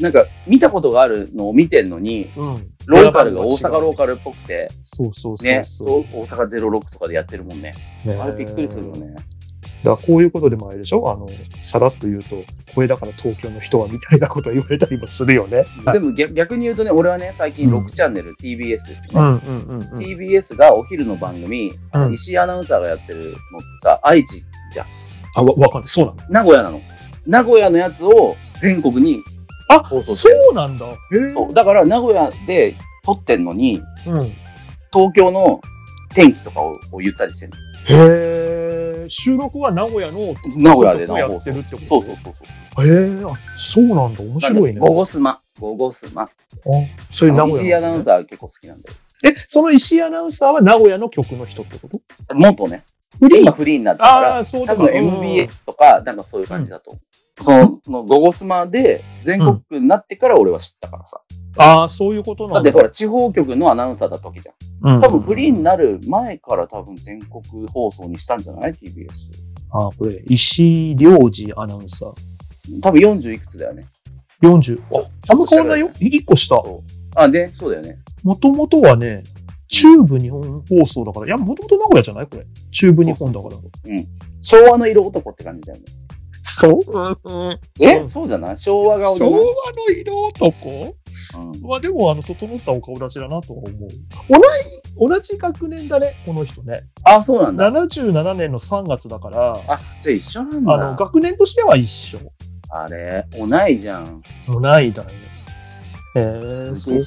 [0.00, 2.68] なんか見たことがあるのを見てんのに、うん。
[2.86, 5.64] ローカルが大阪ローカルっぽくて、そうそうそうね。
[5.80, 7.74] 大阪06とかでやってるもんね。
[8.04, 9.14] ねあれびっくりするよね。
[9.84, 11.12] だからこういうことでもあれでしょ？
[11.12, 11.28] あの、
[11.60, 12.42] さらっと言うと、
[12.74, 15.66] これだから東京の人はみたいなこと言われたりもするよね。
[15.92, 18.96] でも逆逆に言うとね、俺はね、最近うん6チャンネル、TBS ですね。
[19.96, 23.36] TBS がお昼の番組、うん石井アナウンサーがやってるのって
[23.82, 24.38] さ、愛知
[24.72, 24.86] じゃん。
[25.36, 25.88] あ、わ、わかんない。
[25.88, 26.18] そうなの？
[26.30, 26.80] 名古屋なの。
[27.26, 29.22] 名古屋のやつを全国に、
[29.68, 30.86] あ、そるうなんだ。
[31.34, 34.32] そうだから名古屋で撮ってんのに、うん。
[34.92, 35.60] 東京の
[36.14, 37.52] 天気とかをを言ったりしてる
[37.88, 37.94] へ
[38.70, 38.73] え。
[39.08, 41.86] 収録は名古屋の名古屋でやってるってこと？
[41.86, 42.34] そうそうそう
[42.74, 42.86] そう。
[42.86, 44.22] へえ、あ、そうなんだ。
[44.22, 44.80] 面白いね。
[44.80, 45.40] ゴゴスマ。
[45.60, 46.22] ゴゴスマ。
[46.22, 46.28] あ、
[47.10, 48.96] そういう名古石井アナウンサー結構好きなんだよ。
[49.24, 52.00] え、その石井アナウンサーは名古屋の曲の人ってこと？
[52.34, 52.82] 元ね。
[53.20, 53.40] フリー？
[53.42, 57.02] 今フリーになったから、ああ、そう多分 MBA とか、なんかそういう感じだと思う。
[57.36, 61.20] その、そのゴゴスマで全国区になってから俺は知ったからさ。
[61.56, 62.62] ああ、そういうことなんだ。
[62.62, 64.54] だってほら、地方局のアナウンサーだったわけじゃん。
[64.96, 69.08] うん多分フリーになる前から多分全国放送にしたんじゃない ?TBS。
[69.70, 72.12] ああ、これ、石井良二アナウンサー。
[72.82, 73.86] 多分40いくつだよね。
[74.42, 74.80] 40。
[74.92, 75.88] あ、あんま変わんないよ。
[76.00, 76.62] 1個下。
[77.16, 77.96] あ、で、そうだよね。
[78.22, 79.22] もともとはね、
[79.68, 82.26] 中部日本放送だから、いや、もともと名古屋じゃない？
[82.26, 82.44] これ。
[82.70, 83.54] 中部日本だから。
[84.42, 85.84] 昭和の色男って感じだよね。
[86.42, 87.18] そう？
[87.24, 87.58] うん。
[87.80, 88.58] え、うんそうじゃない？
[88.58, 89.46] 昭和顔じ昭和の
[89.96, 90.94] 色男？
[91.36, 93.70] うんまあでも、あの、整ったお顔立ちだなとは思う。
[94.28, 96.82] 同い、同じ学年だね、この人ね。
[97.04, 97.70] あ、そうなんだ。
[97.72, 100.96] 77年の3月だから、あ、じゃあ一緒なんあの、だ。
[100.96, 102.18] 学年としては一緒。
[102.70, 104.22] あれ、同いじゃん。
[104.48, 105.08] 同いだよ。
[106.16, 107.00] えー、すげえ。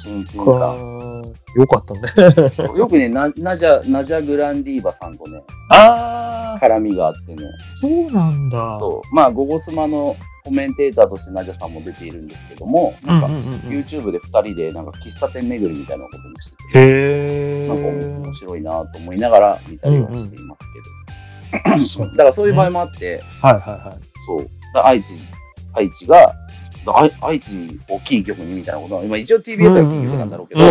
[1.58, 2.02] よかったね。
[2.78, 7.44] よくね、なナジャ、ナジャグランディーバさんとね、あ絡みがあってね。
[7.82, 8.78] そうなんだ。
[8.80, 9.16] そう。
[9.16, 13.60] まあ、ゴゴスマのコメンテーターとしてナジャさんも出ているんですけども、なんか、うんうんうんうん。
[13.80, 21.80] YouTube で2人でなんか喫茶店巡りみたいなこともしてて、へなんかー面白いなと思いながら見たりはしていますけど。
[21.86, 23.98] そうだからそういう場合もあって、はいはいはい。
[24.26, 24.50] そう。
[24.74, 25.16] 愛知、
[25.74, 26.34] 愛知が、
[26.88, 30.62] だ愛愛知大きい局にみたいなことは、今一応 TBS はキー局なんだろうけど。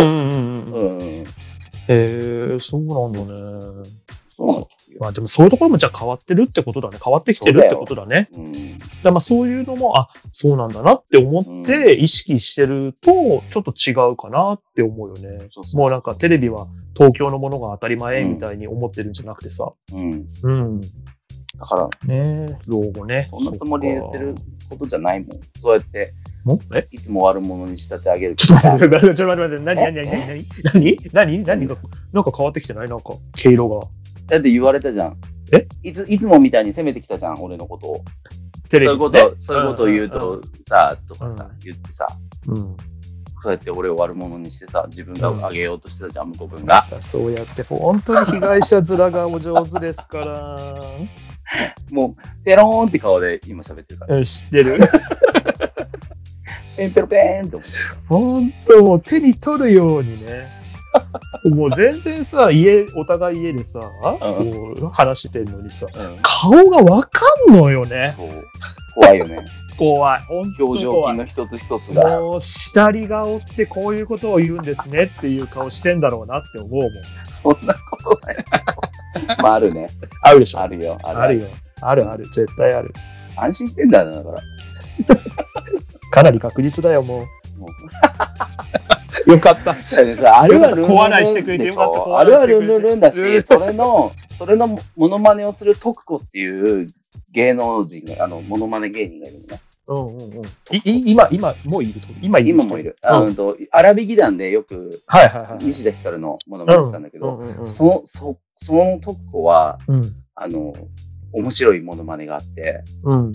[1.89, 3.89] へえ、そうなんだね。
[4.35, 4.63] そうなん。
[4.99, 6.97] まあでもそういうところもじゃあ変わってるってことだね。
[7.03, 8.29] 変わってきてるってことだね。
[8.33, 8.79] うん。
[9.03, 15.47] だまあそういうのも、あ、そうなんだなって思って意識してると、ちょっと違うかなって思うよね。
[15.53, 19.71] そうそうもうなんかテレビは東京のものが当たり前みたいに思ってるんじゃなくてさ。
[19.93, 20.25] うん。
[20.41, 20.81] うん。
[21.59, 22.59] だから、ね。
[22.67, 23.27] 老後ね。
[23.29, 24.35] そんなつもりで言ってる
[24.69, 25.39] ことじゃないもん。
[25.59, 26.13] そうやって、
[26.91, 30.47] いつも悪者に仕立て上げるちょっと待って、ちょっと待って、 何、何、何、何、
[31.13, 31.67] 何、何、何？
[31.67, 31.77] が、
[32.13, 32.87] なんか変わってきてない？
[32.87, 33.87] なんか、毛色が。
[34.27, 35.13] だって言われたじゃん。
[35.51, 35.67] え？
[35.83, 38.03] いつ、いつもみたいに責めてきたじゃん、俺のことを。
[38.69, 42.05] テそういうこと、そういうことを言うとさ、とかさうん、言ってさ、
[42.47, 42.77] うん。
[43.41, 46.85] そうやって俺を悪者にしてさ、自分が上げようとしてたじゃん、向こう君が。
[46.99, 50.83] そうやって、本当に被害者面がお上手ですから。
[51.91, 54.17] もう、ペローンって顔で今喋ってるから。
[54.17, 54.79] うん知ってる？
[56.77, 57.71] ペンペロペーンって思って
[58.07, 60.49] 本当もう手に取るようにね。
[61.49, 65.99] もう全然さ、家、お互い家でさ、こう話してんのにさ、た。
[65.99, 66.17] うん。
[66.21, 68.15] 顔がわかんのよね。
[68.95, 69.45] 怖いよね。
[69.77, 70.21] 怖い。
[70.21, 71.07] 本当表情。
[71.07, 72.19] 筋の一つ一つが。
[72.19, 76.91] もう、下り顔ってこういうことを言うんですねっていう顔してんだろうなって思うもん。
[77.31, 78.37] そんなことない。
[79.37, 79.89] まあ、あるね。
[80.21, 80.97] あるでしょあるよ。
[81.03, 81.47] あるよ。
[81.81, 82.25] あるある。
[82.25, 82.93] 絶対ある。
[83.35, 84.41] 安心してんだよな、だから。
[86.11, 87.25] かなり確実だよ、も
[87.57, 89.31] もう。
[89.31, 89.71] よかった。
[89.71, 96.87] うあるある小笑いしてくれてよかった小あるあるルンだうんし、それの、それのモノマネをする徳子っていう
[97.31, 99.59] 芸能人が、あの、モノマネ芸人がいるのね。
[99.87, 100.43] うんうんうん。
[100.73, 102.19] いい今、今、もういるってこと？
[102.21, 102.95] 今いる今もいる。
[103.01, 105.65] うんあのと、荒引き団でよく、はいはいはい。
[105.65, 110.13] 西田ひかるのものまねしたんだけど、うんうんうんその、そ、その特攻は、うん。
[110.35, 110.73] あの、
[111.33, 113.31] 面白いものまねがあって、うん。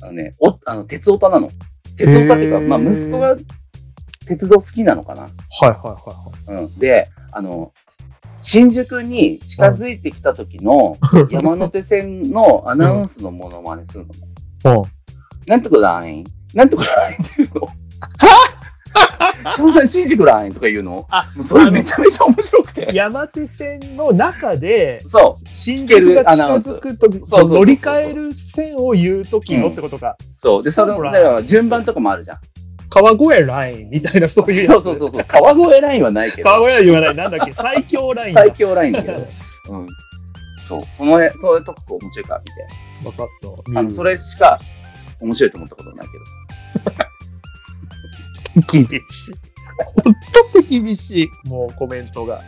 [0.00, 1.48] あのね、お、あの、鉄オタなの。
[1.96, 3.36] 鉄オタっていうか、まあ、息子が
[4.26, 5.22] 鉄道好きなのかな。
[5.22, 5.70] はいは
[6.48, 6.78] いはいうん。
[6.78, 7.72] で、あの、
[8.40, 10.96] 新宿に近づいてきた時の
[11.30, 14.06] 山手線のアナウンスのものまねする
[14.64, 14.70] の。
[14.70, 14.78] はい。
[14.80, 14.84] うん。
[15.46, 17.68] なんとかラインなんとかラインっていうの？
[19.44, 21.06] 湘南新宿ラインとか言うの？
[21.10, 22.90] あもうそれめちゃめちゃ面白くて。
[22.92, 30.16] 山手線の中で、そ新宿が近づくとき、そう乗り換える線を言うときのってことか。
[30.20, 30.24] う。
[30.38, 30.62] そう。
[30.62, 32.38] で、それそうだから順番とかもあるじゃん。
[32.88, 34.66] 川越ラインみたいなそういう。
[34.66, 35.24] そうそうそうそう。
[35.26, 36.50] 川越ラインはないけど。
[36.50, 37.14] 川越ライン言わない。
[37.16, 37.52] なんだっけ？
[37.54, 38.42] 最強ラインだ。
[38.42, 39.26] 最強ラインだけど。
[39.70, 39.86] うん。
[40.60, 40.82] そう。
[40.96, 43.08] その辺、それとこ面白いから見て。
[43.08, 43.26] わかっ
[43.72, 43.80] た。
[43.80, 44.60] あの、それしか
[45.22, 46.18] 面白いと思ったことないけ
[48.60, 48.84] ど。
[48.86, 49.34] 厳しい。
[50.04, 50.14] 本
[50.52, 51.48] 当に厳しい。
[51.48, 52.42] もうコメントが。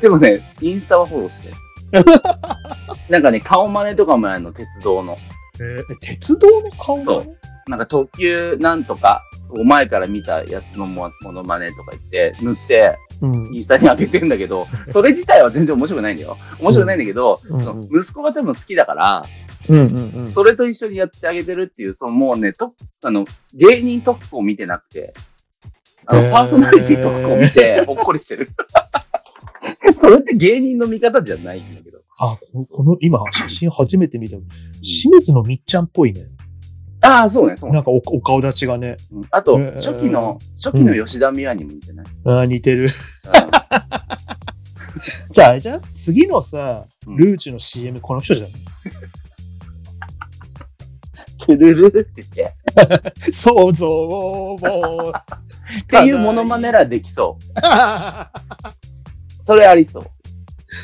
[0.00, 1.52] でもね、インスタはフォローして。
[3.10, 5.18] なんかね、顔真似とかもやるの、鉄道の。
[5.60, 7.26] えーえ鉄道の顔なの
[7.68, 16.36] なんか特急なんとか、お前から見たやつのもものまねとか言って、塗って、うんインスタに上げてんだけど、それ自体は全然面白くないんだよ。
[16.58, 19.24] 面白くないんだけど、うんその息子が多分好きだから、
[19.68, 20.30] うんうんうん。
[20.30, 22.72] それと一緒にやってあげてるっていう、そのもうね、と
[23.02, 25.12] あの、芸人特攻を見てなくて、
[26.06, 28.48] あの、パーソナリティ特攻を見て、ほっこりしてる。
[29.96, 32.00] それって芸人の見方じゃないんだけど。
[32.18, 34.36] あ、ここの、今、写真初めて見た。
[34.80, 36.26] 清水のみっちゃんっぽいね。
[37.04, 37.74] ああ、そうね、そうね。
[37.74, 38.96] なんかおお顔立ちがね。
[39.10, 42.06] うんあとへー、初期の、初期の吉田美和にも似てない？
[42.24, 42.84] あー似てる。
[42.84, 42.88] う
[45.32, 45.82] じゃあ、あれじゃん？
[45.94, 48.50] 次のさ、うんルーチュの CM この人じゃん。
[51.44, 51.58] ん。
[51.58, 53.32] トゥルルって言って。
[53.32, 54.58] 想像を
[55.68, 57.60] つっていうモノマネらできそう。
[59.44, 60.04] それありそう。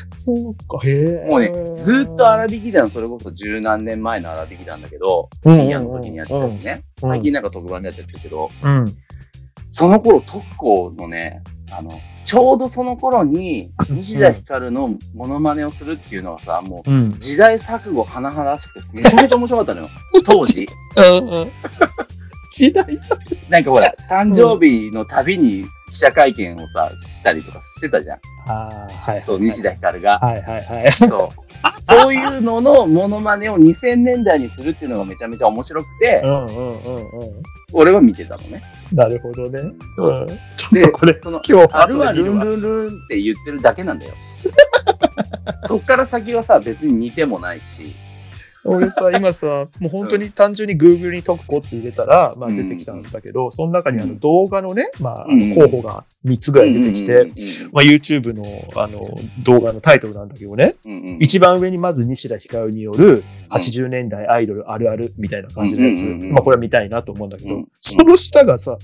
[0.09, 1.27] そうか、へえ。
[1.27, 6.81] もうね、ずーっと荒引き団、それこそ十何年前の荒引き団だけど、うん深夜の時にやってたやつね。
[7.01, 8.95] うん最近なんか特番でやってるけど、うん。
[9.69, 11.41] その頃特攻のね、
[11.71, 17.13] あの、ちょうどその頃に、西田ひかるのモノマネをするっていうのはさ、もう、うん。
[17.17, 19.89] 時代錯誤華々しくて、めちゃめちゃ面白かったのよ。
[20.23, 20.67] 当時。
[20.95, 21.51] うん。
[22.51, 23.17] 時代さ。
[23.49, 28.19] なんかほら、誕生日のたびに記者会見をさ、したりとかしてたじゃん。
[28.45, 29.23] ああ、はい。
[29.25, 30.19] そう、西田ひかるが。
[30.19, 30.91] はいはいはい。
[30.91, 31.81] そう。
[31.81, 37.43] そういうののモノマネを2000年代にするっていうのがめちゃめちゃ面白くてう、んうんうんうん。
[37.73, 38.61] 俺は見てたのね。
[38.91, 39.61] なるほどね。
[39.95, 40.39] そううん。
[40.55, 44.13] ちょっとこれ、その、今日あるはルンルンルンって言ってるだけなんだよ。
[45.61, 47.93] そっから先はさ、別に似てもないし。
[48.65, 52.55] 俺さ、 今さ、もう本当に単純に Google に特攻って入れたら、まあうん。
[52.55, 57.29] 出てきたんだけど、その中にあの動画のね、まあ候補が3つぐらい出てきて、うんうん
[57.71, 58.43] まあ YouTube の
[58.75, 60.97] あの動画のタイトルなんだけどね、うんうん。
[60.97, 66.31] うん一番上にまず西田ひかるによる80年代アイドルあるあるみたいな感じのやつ、うんうんうんうん。
[66.33, 68.77] まあこれは見たいなと思うんだけど、うんその下がさ、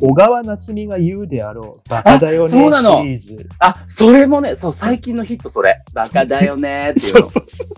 [0.00, 3.02] 小川夏美が言うであろう、バカだよねシそうなの。
[3.02, 3.48] リーズ。
[3.58, 5.82] あ、それもね、そう、最近のヒットそれ。
[5.92, 7.30] バカだよねーっていそううの。
[7.30, 7.68] そうそう。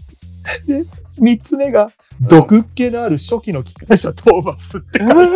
[0.66, 0.85] で、
[1.18, 5.31] 三つ目が、毒っ気のある初期の機関車討伐って書いてある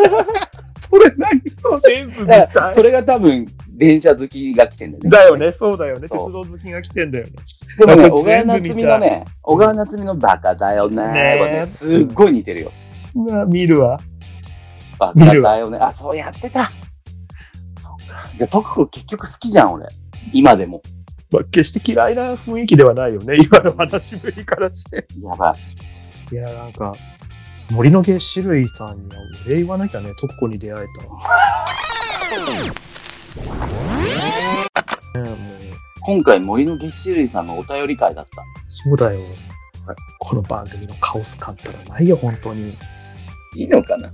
[0.79, 2.83] それ何そう全部見だからたいそ。
[2.83, 5.11] れが多分、電車好きが来てんだよね。
[5.11, 6.03] だよね、そうだよね。
[6.03, 7.33] 鉄そう道好きが来てんだよね。
[7.79, 12.73] でもね、こ小川夏美のね、小川夏美のバカだよねねね、すっごい似てるよ。
[13.15, 14.01] うわ見るわ。
[14.99, 15.79] バカだよね。
[15.81, 16.71] あ、そうやってた。
[18.37, 19.87] じゃあ、徳子結局好きじゃん、俺。
[20.33, 20.83] 今でも。
[21.35, 23.37] まあ、決して嫌いな雰囲気ではないよね。
[23.45, 25.05] 今の話ぶりからして。
[25.21, 25.57] やば
[26.31, 26.35] い。
[26.35, 26.95] いや、なんか、
[27.71, 30.87] 森の月種類さんにはお礼言わなきゃね、特攻に出会え
[35.15, 35.21] た。
[35.21, 35.37] ねもう
[36.03, 38.31] 今回、森の月種類さんのお便り会だった。
[38.69, 39.21] そうだよ。
[40.21, 42.77] この番組のカオス感ったらないよ、本当に。
[43.57, 44.09] いいのかな？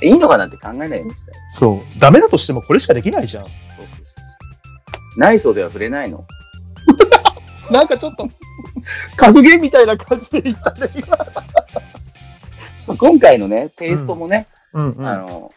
[0.00, 1.38] いいのかなって考えないようにしたよ。
[1.52, 1.82] そう。
[2.00, 3.46] ダメだとしてもこれしかできないじゃん。
[5.16, 6.24] 内装では触れないの。
[7.70, 8.28] なんかちょっと、
[9.16, 10.90] 格言みたいな感じで言ったね、
[12.86, 12.96] 今。
[12.96, 15.04] 今回のね、テイストもね、うんうん。
[15.04, 15.52] はいあの、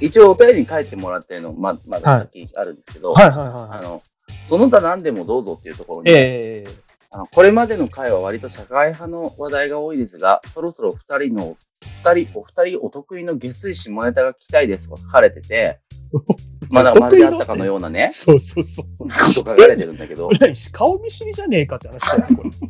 [0.00, 3.78] 一応お便りに書いてもらってるの、ま、まだ先あるんですけど、はいはいはい。
[3.78, 4.00] あの、
[4.44, 11.56] その他何でもどうぞっていうところに、ええあのこれまでの回は割と社会派の話題が多いですが、そろそろ二人の、
[12.02, 15.78] 二人、お二人お得意の下水下ネタが聞きたいですと書かれてて、
[16.70, 19.08] まだまるであったかのようなね、 そうそうそうそう。
[19.08, 20.30] こと書かれてるんだけど、
[20.72, 22.50] 顔見知りじゃねえかって話じゃないこれ。
[22.50, 22.66] だか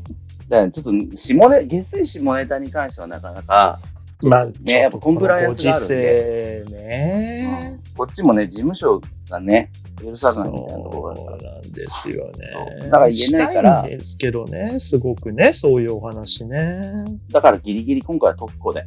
[0.48, 3.78] らちょっと下ネ、下水下ネタに関してはなかなか
[4.22, 7.80] まあ、ねやっぱコンプライアンスがあるんでご時世ね。
[7.96, 9.70] こっちもね、事務所がね、
[10.02, 11.38] 許さないみたいなところがあるから。
[11.38, 12.84] そうなんですよね。
[12.84, 17.04] だから言えないからですけどね、すごくね、そういうお話ね。
[17.30, 18.84] だからギリギリ今回は特攻で。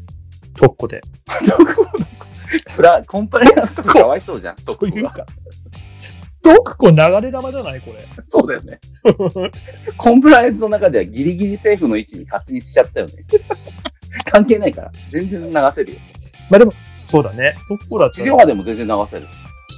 [0.55, 1.01] 特攻で。
[1.45, 2.06] 特攻
[2.75, 4.91] プラコンプライアンスとかかわいそうじゃん、特攻が。
[4.91, 5.25] というか、
[6.41, 8.07] 特攻流れ玉じゃないこれ。
[8.25, 8.79] そうだよね。
[9.97, 13.13] コンプライアンスの中ではギリギリ政府の位置に勝手にしちゃったよね。
[14.31, 14.91] 関係ないから。
[15.11, 15.99] 全然流せるよ。
[16.49, 17.55] まあでも、そうだね。
[17.67, 19.27] 特攻だった地上波でも全然流せる。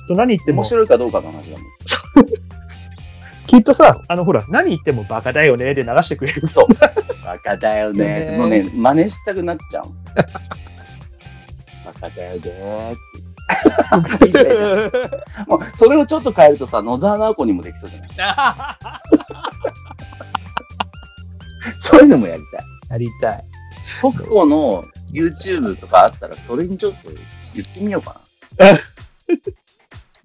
[0.07, 2.25] と何言っても面、白いかどうかの話だもん。
[3.47, 6.47] きっとさ、あのほら、何言ってもバカだよねで流してくれる。
[6.49, 6.73] そう。
[7.25, 8.31] バカだよね。
[8.31, 9.85] ねもうね、真似したくなっちゃう。
[11.99, 13.29] バカだよねーって。
[15.47, 18.09] もうそれをちょっと変えるとさ、野沢直子にもできそうじゃない
[21.77, 22.65] そういうのもやりたい。
[22.89, 23.43] やりたい。
[24.01, 27.09] 特攻の YouTube とかあったら、それにちょっと
[27.55, 28.21] 言ってみようか
[28.57, 28.65] な。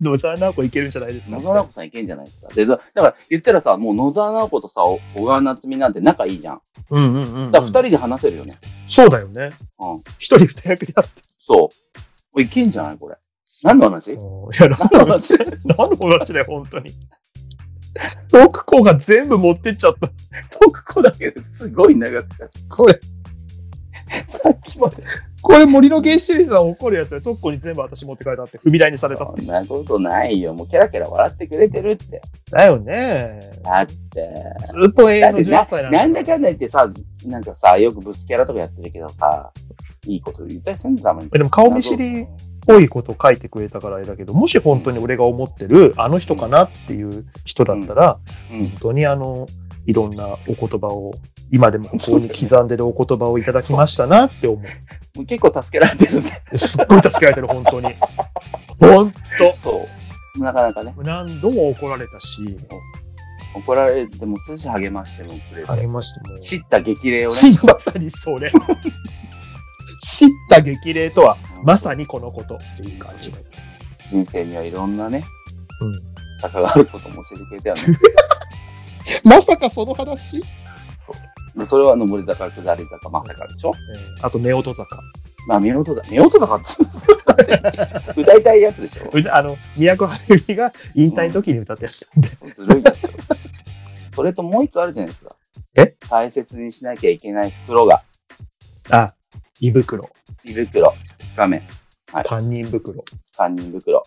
[0.00, 1.36] 野沢直子いけるんじゃないですか。
[1.36, 2.48] 野沢直子さんいけんじゃないですか。
[2.54, 6.60] で、だだから言ったらさ、もう野沢直子とさ、小川夏美なんて仲いいじゃん。
[6.90, 8.58] うんうんうん、だから二人で話せるよね。
[8.86, 9.50] そうだよね。
[9.78, 10.02] うん。
[10.18, 11.33] 一人二役であって。
[11.46, 11.70] そ
[12.34, 12.40] う。
[12.40, 12.96] いけんじゃない？
[12.96, 13.16] これ。
[13.64, 14.08] 何の話？
[14.08, 15.34] いや、何の話？
[15.64, 16.32] 何の話？
[16.32, 16.94] だよ、本当に。
[18.30, 20.08] 特攻が全部持ってっちゃった。
[20.58, 22.74] 特攻だけですごい長くちゃった。
[22.74, 22.98] これ、
[24.24, 24.96] さっきまで。
[25.42, 29.42] これ森の原始リさん怒るやつで特攻に全部私持って帰ったって踏み台にされたって。
[29.42, 30.54] そんなことないよ。
[30.54, 32.22] もうキャラキャラ笑ってくれてるって。
[32.50, 33.52] だよね。
[33.62, 33.94] だって。
[34.62, 36.90] ずっと永遠の18だってな歳なんなんだかんだ言ってさ、
[37.26, 39.52] なんかさ、よくブスキャラとかやってるけどさ、
[40.06, 41.28] いいこと言ったりするんだもん。
[41.28, 42.26] でも顔見知りっ
[42.66, 48.18] ぽいこと書いてくれたからあれだけど、もし本当に俺が思ってるあの人かなっていう人だったら、
[48.52, 48.68] うん。
[48.68, 49.46] 本当にあの、
[49.86, 51.14] いろんなお言葉を、
[51.50, 54.60] 今でもここに刻んでるお言葉をいただきましたなって思
[55.14, 56.42] もう結構助けられてるんで。
[56.52, 56.58] う。
[56.58, 57.94] すっごい助けられてる、本当に。
[58.80, 59.14] 本
[59.58, 59.86] そ
[60.36, 60.42] う。
[60.42, 61.02] なかなかね、当。
[61.02, 62.56] 何度も怒られたし、
[63.54, 65.70] 怒られても数字励ましてもくれて。
[65.70, 66.38] ありましても。
[66.40, 67.34] 知った激励をね。
[67.34, 68.50] し まさにそれ。
[70.02, 73.32] 知った激励とは、まさにこのことっていう感じ。
[74.10, 75.24] 人生にはいろんなね、
[75.80, 77.82] うん坂があることも教えてくれたよね。
[79.24, 80.40] まさかその話、
[81.06, 81.12] そ
[81.56, 81.58] う。
[81.58, 83.72] で、それは上り坂、下り坂、まさかでしょ？
[84.18, 85.00] えーあと、夫婦坂。
[85.46, 86.02] まあ、見事だ。
[86.10, 86.66] 見事坂って。
[88.20, 89.10] 歌いたいやつでしょ？
[89.12, 92.28] うあの、都春美が引退の時に歌ったやつなんで。
[92.54, 93.10] ずるいですよ。
[94.14, 95.34] それともう一個あるじゃないですか。
[95.76, 95.94] え？
[96.08, 98.02] 大切にしなきゃいけない袋が、
[98.90, 99.12] あ、
[99.60, 100.08] 胃袋。
[100.44, 100.94] 胃袋、
[101.28, 101.62] つかめ、
[102.12, 103.04] はい担任袋。
[103.36, 104.02] 堪忍袋。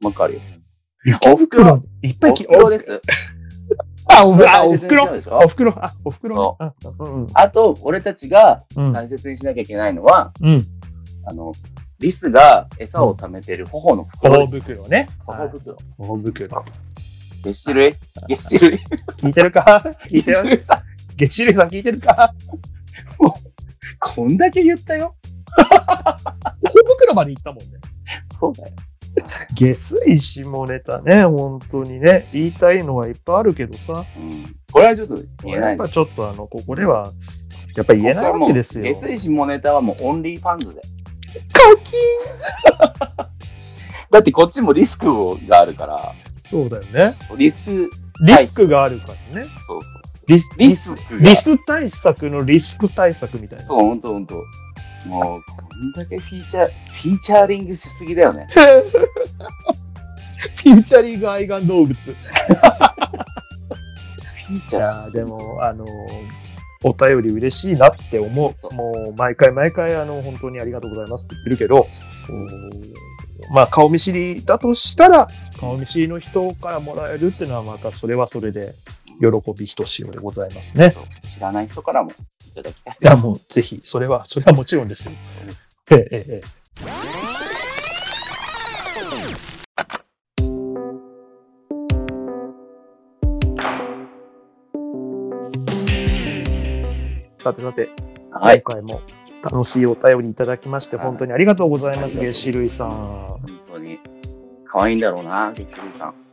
[0.00, 0.40] もう一個あるよ。
[1.26, 3.00] お袋いっぱいおき袋です。
[4.06, 5.38] あ、おふあ、お袋いでしょ？
[5.38, 7.30] お袋あ、お袋ねそあうんうん。
[7.34, 8.92] あと、俺たちがうん。
[8.92, 10.66] 大切にしなきゃいけないのは、うん。
[11.26, 11.52] あの、
[11.98, 14.60] リスが餌を貯めてる頬の袋頬。
[14.60, 15.08] 袋ね。
[15.26, 15.78] 頬袋。
[15.96, 16.64] 頬袋。
[17.42, 17.94] 月種類
[18.28, 18.80] 月種類
[19.18, 19.82] 聞いてるか？
[20.04, 20.64] 聞いてる？
[20.64, 20.82] さ、
[21.16, 22.34] 月種類さん聞いてるか？
[24.00, 25.14] こんだけ言ったよ。
[25.56, 27.78] 頬袋まで行ったもんね。
[28.38, 28.72] そうだよ。
[29.54, 32.28] ゲスい下ネタね、本当にね。
[32.32, 34.04] 言いたいのはいっぱいあるけどさ。
[34.16, 34.44] うん。
[34.72, 35.68] これはちょっと言えない。
[35.70, 37.12] やっぱちょっとあの、ここでは、
[37.76, 38.84] やっぱり言えないわけですよ。
[38.94, 40.80] ゲスい下ネタはもう OnlyFans で。
[41.52, 41.92] カキ
[44.10, 45.06] だってこっちもリスク
[45.46, 47.16] があるから、そうだよね。
[47.36, 47.90] リスク、
[48.22, 49.48] リスクがあるからね。
[49.66, 49.99] そうそう。
[50.30, 50.94] リスリス。
[51.18, 53.66] リス対策のリスク対策みたいな。
[53.66, 54.44] そう、ほんとほんと。
[55.06, 58.46] もう、こんだけフィーチャー、フィーチャーリングしすぎだよね。
[60.40, 61.92] フューチャリング愛玩動物。
[61.92, 65.88] いフィーチャーでも、あのー
[66.82, 68.74] お便り嬉しいなって思う。
[68.74, 71.86] もう、毎回毎回、あの、本当にありがとうございますって言ってるけど、
[72.30, 72.90] うん
[73.52, 78.74] まあ、顔見知りだとしたら、顔見知りの人からもらえるっていうのは、またそれはそれで、
[79.20, 80.94] 喜びひとしおでございますね。
[81.28, 82.14] 知らない人からもい
[82.54, 82.96] ただきたい。
[83.00, 85.12] いや、もう、ぜひ、それは、それはもちろんですよ。
[85.90, 86.60] ええ、ええ、ええ。
[97.36, 97.88] さてさて、
[98.30, 98.62] はい。
[98.62, 99.00] 今回も
[99.42, 102.90] 楽しいお便りいただきまして、はい本当にありがとうございます、はい月種類さん。
[103.28, 103.98] 本当に。
[104.64, 106.29] 可愛いんだろうな、月種類さん。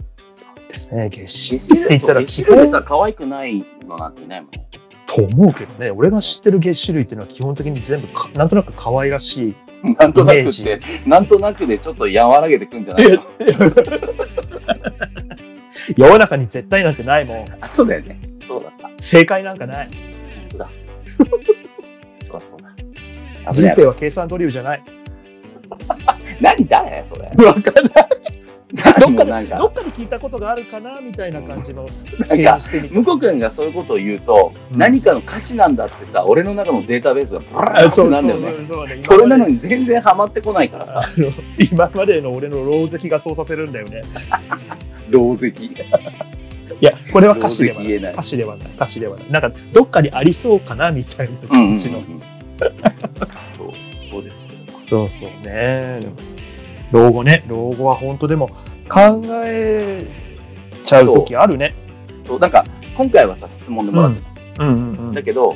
[0.77, 4.69] ですね、月って言ったら、基本可愛くないのなんていないもんね。
[5.07, 9.55] と思うけどね、俺が知ってる月種類っていうのは基本的に全部か、なんとなく可愛らしい。
[9.99, 12.09] なんとなくって、なんとなくでちょっと和
[12.41, 13.23] らげてくんじゃないの？
[15.95, 17.45] 世の中に絶対なんてないもん。
[17.61, 18.19] あ、そうだよね。
[18.45, 18.89] そうだった。
[18.97, 19.89] 正解なんかない。
[19.89, 19.95] 本
[20.49, 20.69] 当だ。
[21.05, 21.27] そう
[22.33, 23.53] だそうだ。
[23.53, 24.83] 人生は計算ドリルじゃない。
[26.41, 27.31] 何誰それ。
[27.45, 28.07] わかんない。
[28.75, 31.87] どっかでどっかで聞いたことがあるかなみたいな感じの
[32.27, 32.95] 提か案してみた。
[32.95, 38.65] 向こう君がそういうことを言うと、うん何かの歌詞なんだってさ、俺の中のデータベースがブラーあってなんだよね。
[38.99, 39.53] それなのに。
[39.53, 41.01] に全然ハマってこないからさ、
[41.71, 44.01] 今までの俺の狼藉がそうさせるんだよね。
[45.09, 45.47] 老石。
[45.47, 45.71] い
[46.81, 48.13] や、これは歌詞ではない。
[48.13, 48.67] 歌詞ではない。
[48.75, 49.31] 歌詞ではない。
[49.31, 52.01] なんか、どっかにありそうかなみたいな感じの。
[52.01, 53.71] そう、
[54.09, 54.51] そうですよ。
[54.89, 56.01] そうそうね。
[56.91, 57.43] 老後ね。
[57.47, 58.49] 老後は本当でも
[58.89, 60.05] 考え
[60.83, 61.75] ちゃう時あるね。
[62.25, 62.63] そうなんか、
[62.95, 64.67] 今回はさ、質問でもらったじゃん。
[64.67, 65.13] うんうんうん。
[65.13, 65.55] だけど、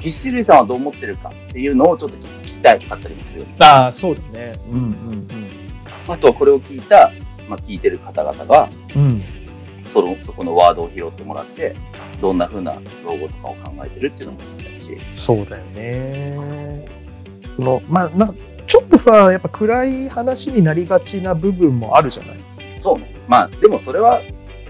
[0.00, 3.44] ぎっしりさんはどう思ってるかっていうのをちょっと聞きたいかったりもする。
[3.58, 4.52] ああ、そうだね。
[4.70, 5.28] うん
[6.08, 7.12] あとはこれを聞いた、
[7.48, 9.08] まあ、聞いてる方々が、うんうん。
[9.10, 9.22] うん。
[9.86, 11.76] その、そこのワードを拾ってもらって、
[12.20, 14.98] どんな風な老後とかを考えてるっていうのも聞きたいし。
[15.14, 16.86] そうだよね。
[17.56, 18.10] その、まあ、
[18.68, 22.36] ちょっとさ、やっぱ暗い話になりがちな部分もあるじゃない？
[22.78, 23.14] そうね。
[23.26, 24.20] まあ、でもそれは、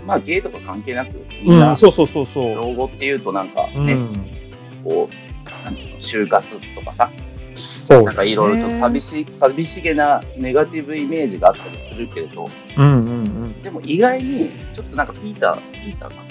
[0.06, 2.54] まあ、ゲイとか関係なく、みんな、うん、そうそうそうそう。
[2.54, 4.12] 老後っていうとなんかね、うん。
[4.84, 7.10] こう、なんていうの、就活とかさ、
[7.54, 13.62] そう、なんかいろいろと寂しし、寂しげなネガティブイメージがあったりするけれど、うんうんうん。
[13.62, 16.22] でも意外に、ちょっとなんかピーター、ピーターかな、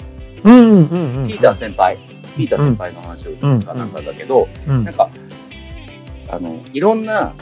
[0.44, 1.28] うんうんうん。
[1.28, 1.98] ピーター先輩、
[2.36, 5.10] ピーター先輩の話を聞いたなんかだけど、うんなんか、
[6.30, 7.34] あの、いろんな、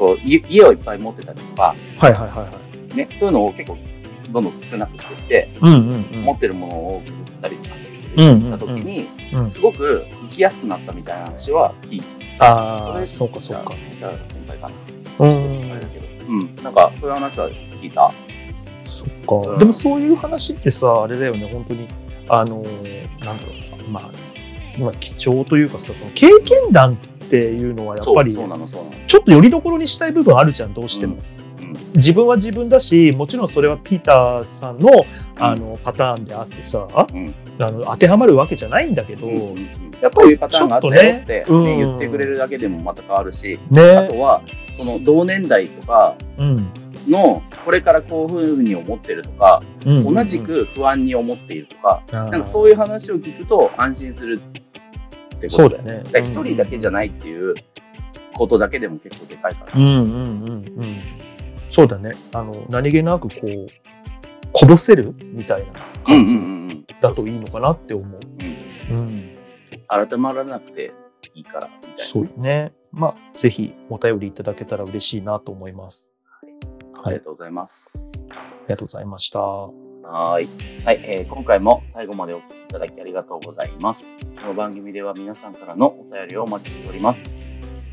[0.00, 2.50] こう、い家をいっぱい持ってたりとか、はいはいはいは
[2.94, 2.96] い。
[2.96, 3.76] ね、そういうのを結構、
[4.30, 6.22] どんどん少なくしていって、うんうんうん。
[6.22, 12.02] 持ってるものを削ったりとかしてた時に、うんすごく生きやすくなったみたいな話は聞い
[12.38, 13.74] ああ、れそうかそうか。
[13.98, 15.26] じゃあ先輩かな。
[15.26, 16.06] うんあれだけど。
[16.26, 16.56] うん。
[16.56, 18.10] なんか、そういう話は聞いた。
[18.86, 19.50] そっか。
[19.52, 21.86] うんでもそういう話ってさ、あれだよね、本当に、
[22.28, 24.10] あのー、なんだろうな、まあ、
[24.78, 26.96] まあ、貴重というかさ、その経験談
[27.30, 28.34] っていうのはやっぱり。
[28.34, 31.14] ちょっとよりどころにしたい部分あるじゃん、どうしても。
[31.14, 31.40] うん
[31.94, 35.04] 自分は自分だし、もちろんそれはピーターさんの
[35.36, 37.34] あのパターンであってさ、うん。
[37.60, 39.70] あの当てはまるわけじゃないんだけど、うんうんうん。
[40.00, 44.42] やっぱりこういうパターンがあったよって、ねちょっとね言ってくれるだけでもまた変わるし、あねとは、
[44.76, 46.72] その同年代とかうん。
[47.08, 54.40] の、これからこういうふうに思ってるとか、うん同じく不安に思っているとか、ななんかそういう話を聞くと安心する
[55.46, 56.02] ってことそうだよね。
[56.20, 57.54] 一人だけじゃないっていう
[58.34, 59.72] ことだけでも結構でかいから。
[59.74, 61.02] うんうんうんうん。
[61.70, 62.12] そうだね。
[62.32, 63.68] あの、何気なくこう、
[64.52, 65.72] こぼせるみたいな
[66.04, 68.20] 感じだといいのかなって思う。
[68.90, 68.96] うん。
[68.96, 69.38] うん。
[69.88, 70.92] 改まらなくて
[71.34, 72.72] いいから、みたいそうよね。
[72.92, 76.12] まあ、ぜひお便りいただけたら嬉しいなと思います。
[76.94, 77.02] な。
[77.04, 77.88] ありがとうございます。
[77.94, 79.40] ありがとうございました。
[80.10, 80.48] はい。
[80.84, 84.10] はい、えー今回も最後までお聞きいただきありがとうございます。
[84.40, 87.30] この番組では皆さんからのお便りをお待ちしております。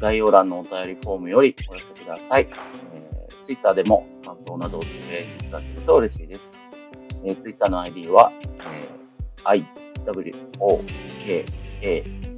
[0.02, 2.50] 概要欄のお便りフォームよりお寄せください。
[2.96, 6.56] えー、Twitter でも感想などをつぶやいていただけると嬉しいです。
[7.24, 9.66] えー、Twitter の ID は、えー、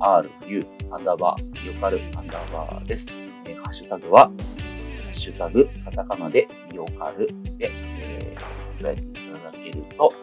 [0.01, 3.11] IWOKARU アンダーバー、よかるアンダーバーです。
[3.45, 4.33] えーハッシュタグは、ハ
[5.09, 7.71] ッシュタグ、カタカナで、よかるで、
[8.79, 10.13] ていただけると、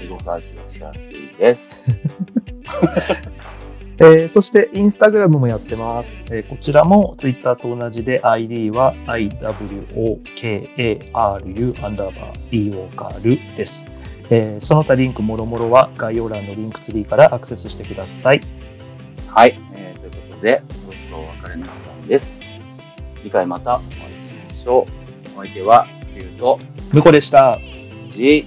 [0.00, 1.86] エゴサーチがしやすいです。
[3.98, 6.20] えーそして、インスタグラムもやってます。
[6.30, 9.44] えーこちらもツイッターと同じで ID は IWOKARU
[11.84, 12.70] アンダーバー e
[13.22, 13.86] ルです。
[14.30, 18.40] えーその他リンクもろもろは概要欄のリンクツリーからアクセスしてください。
[19.28, 22.32] はい、えーということで、そろそろお別れの時間です。
[23.20, 24.86] 次回またお会いしましょ
[25.36, 25.38] う。
[25.38, 26.58] お相手は、リュウと、
[26.92, 27.58] 向こでした。
[28.12, 28.46] じ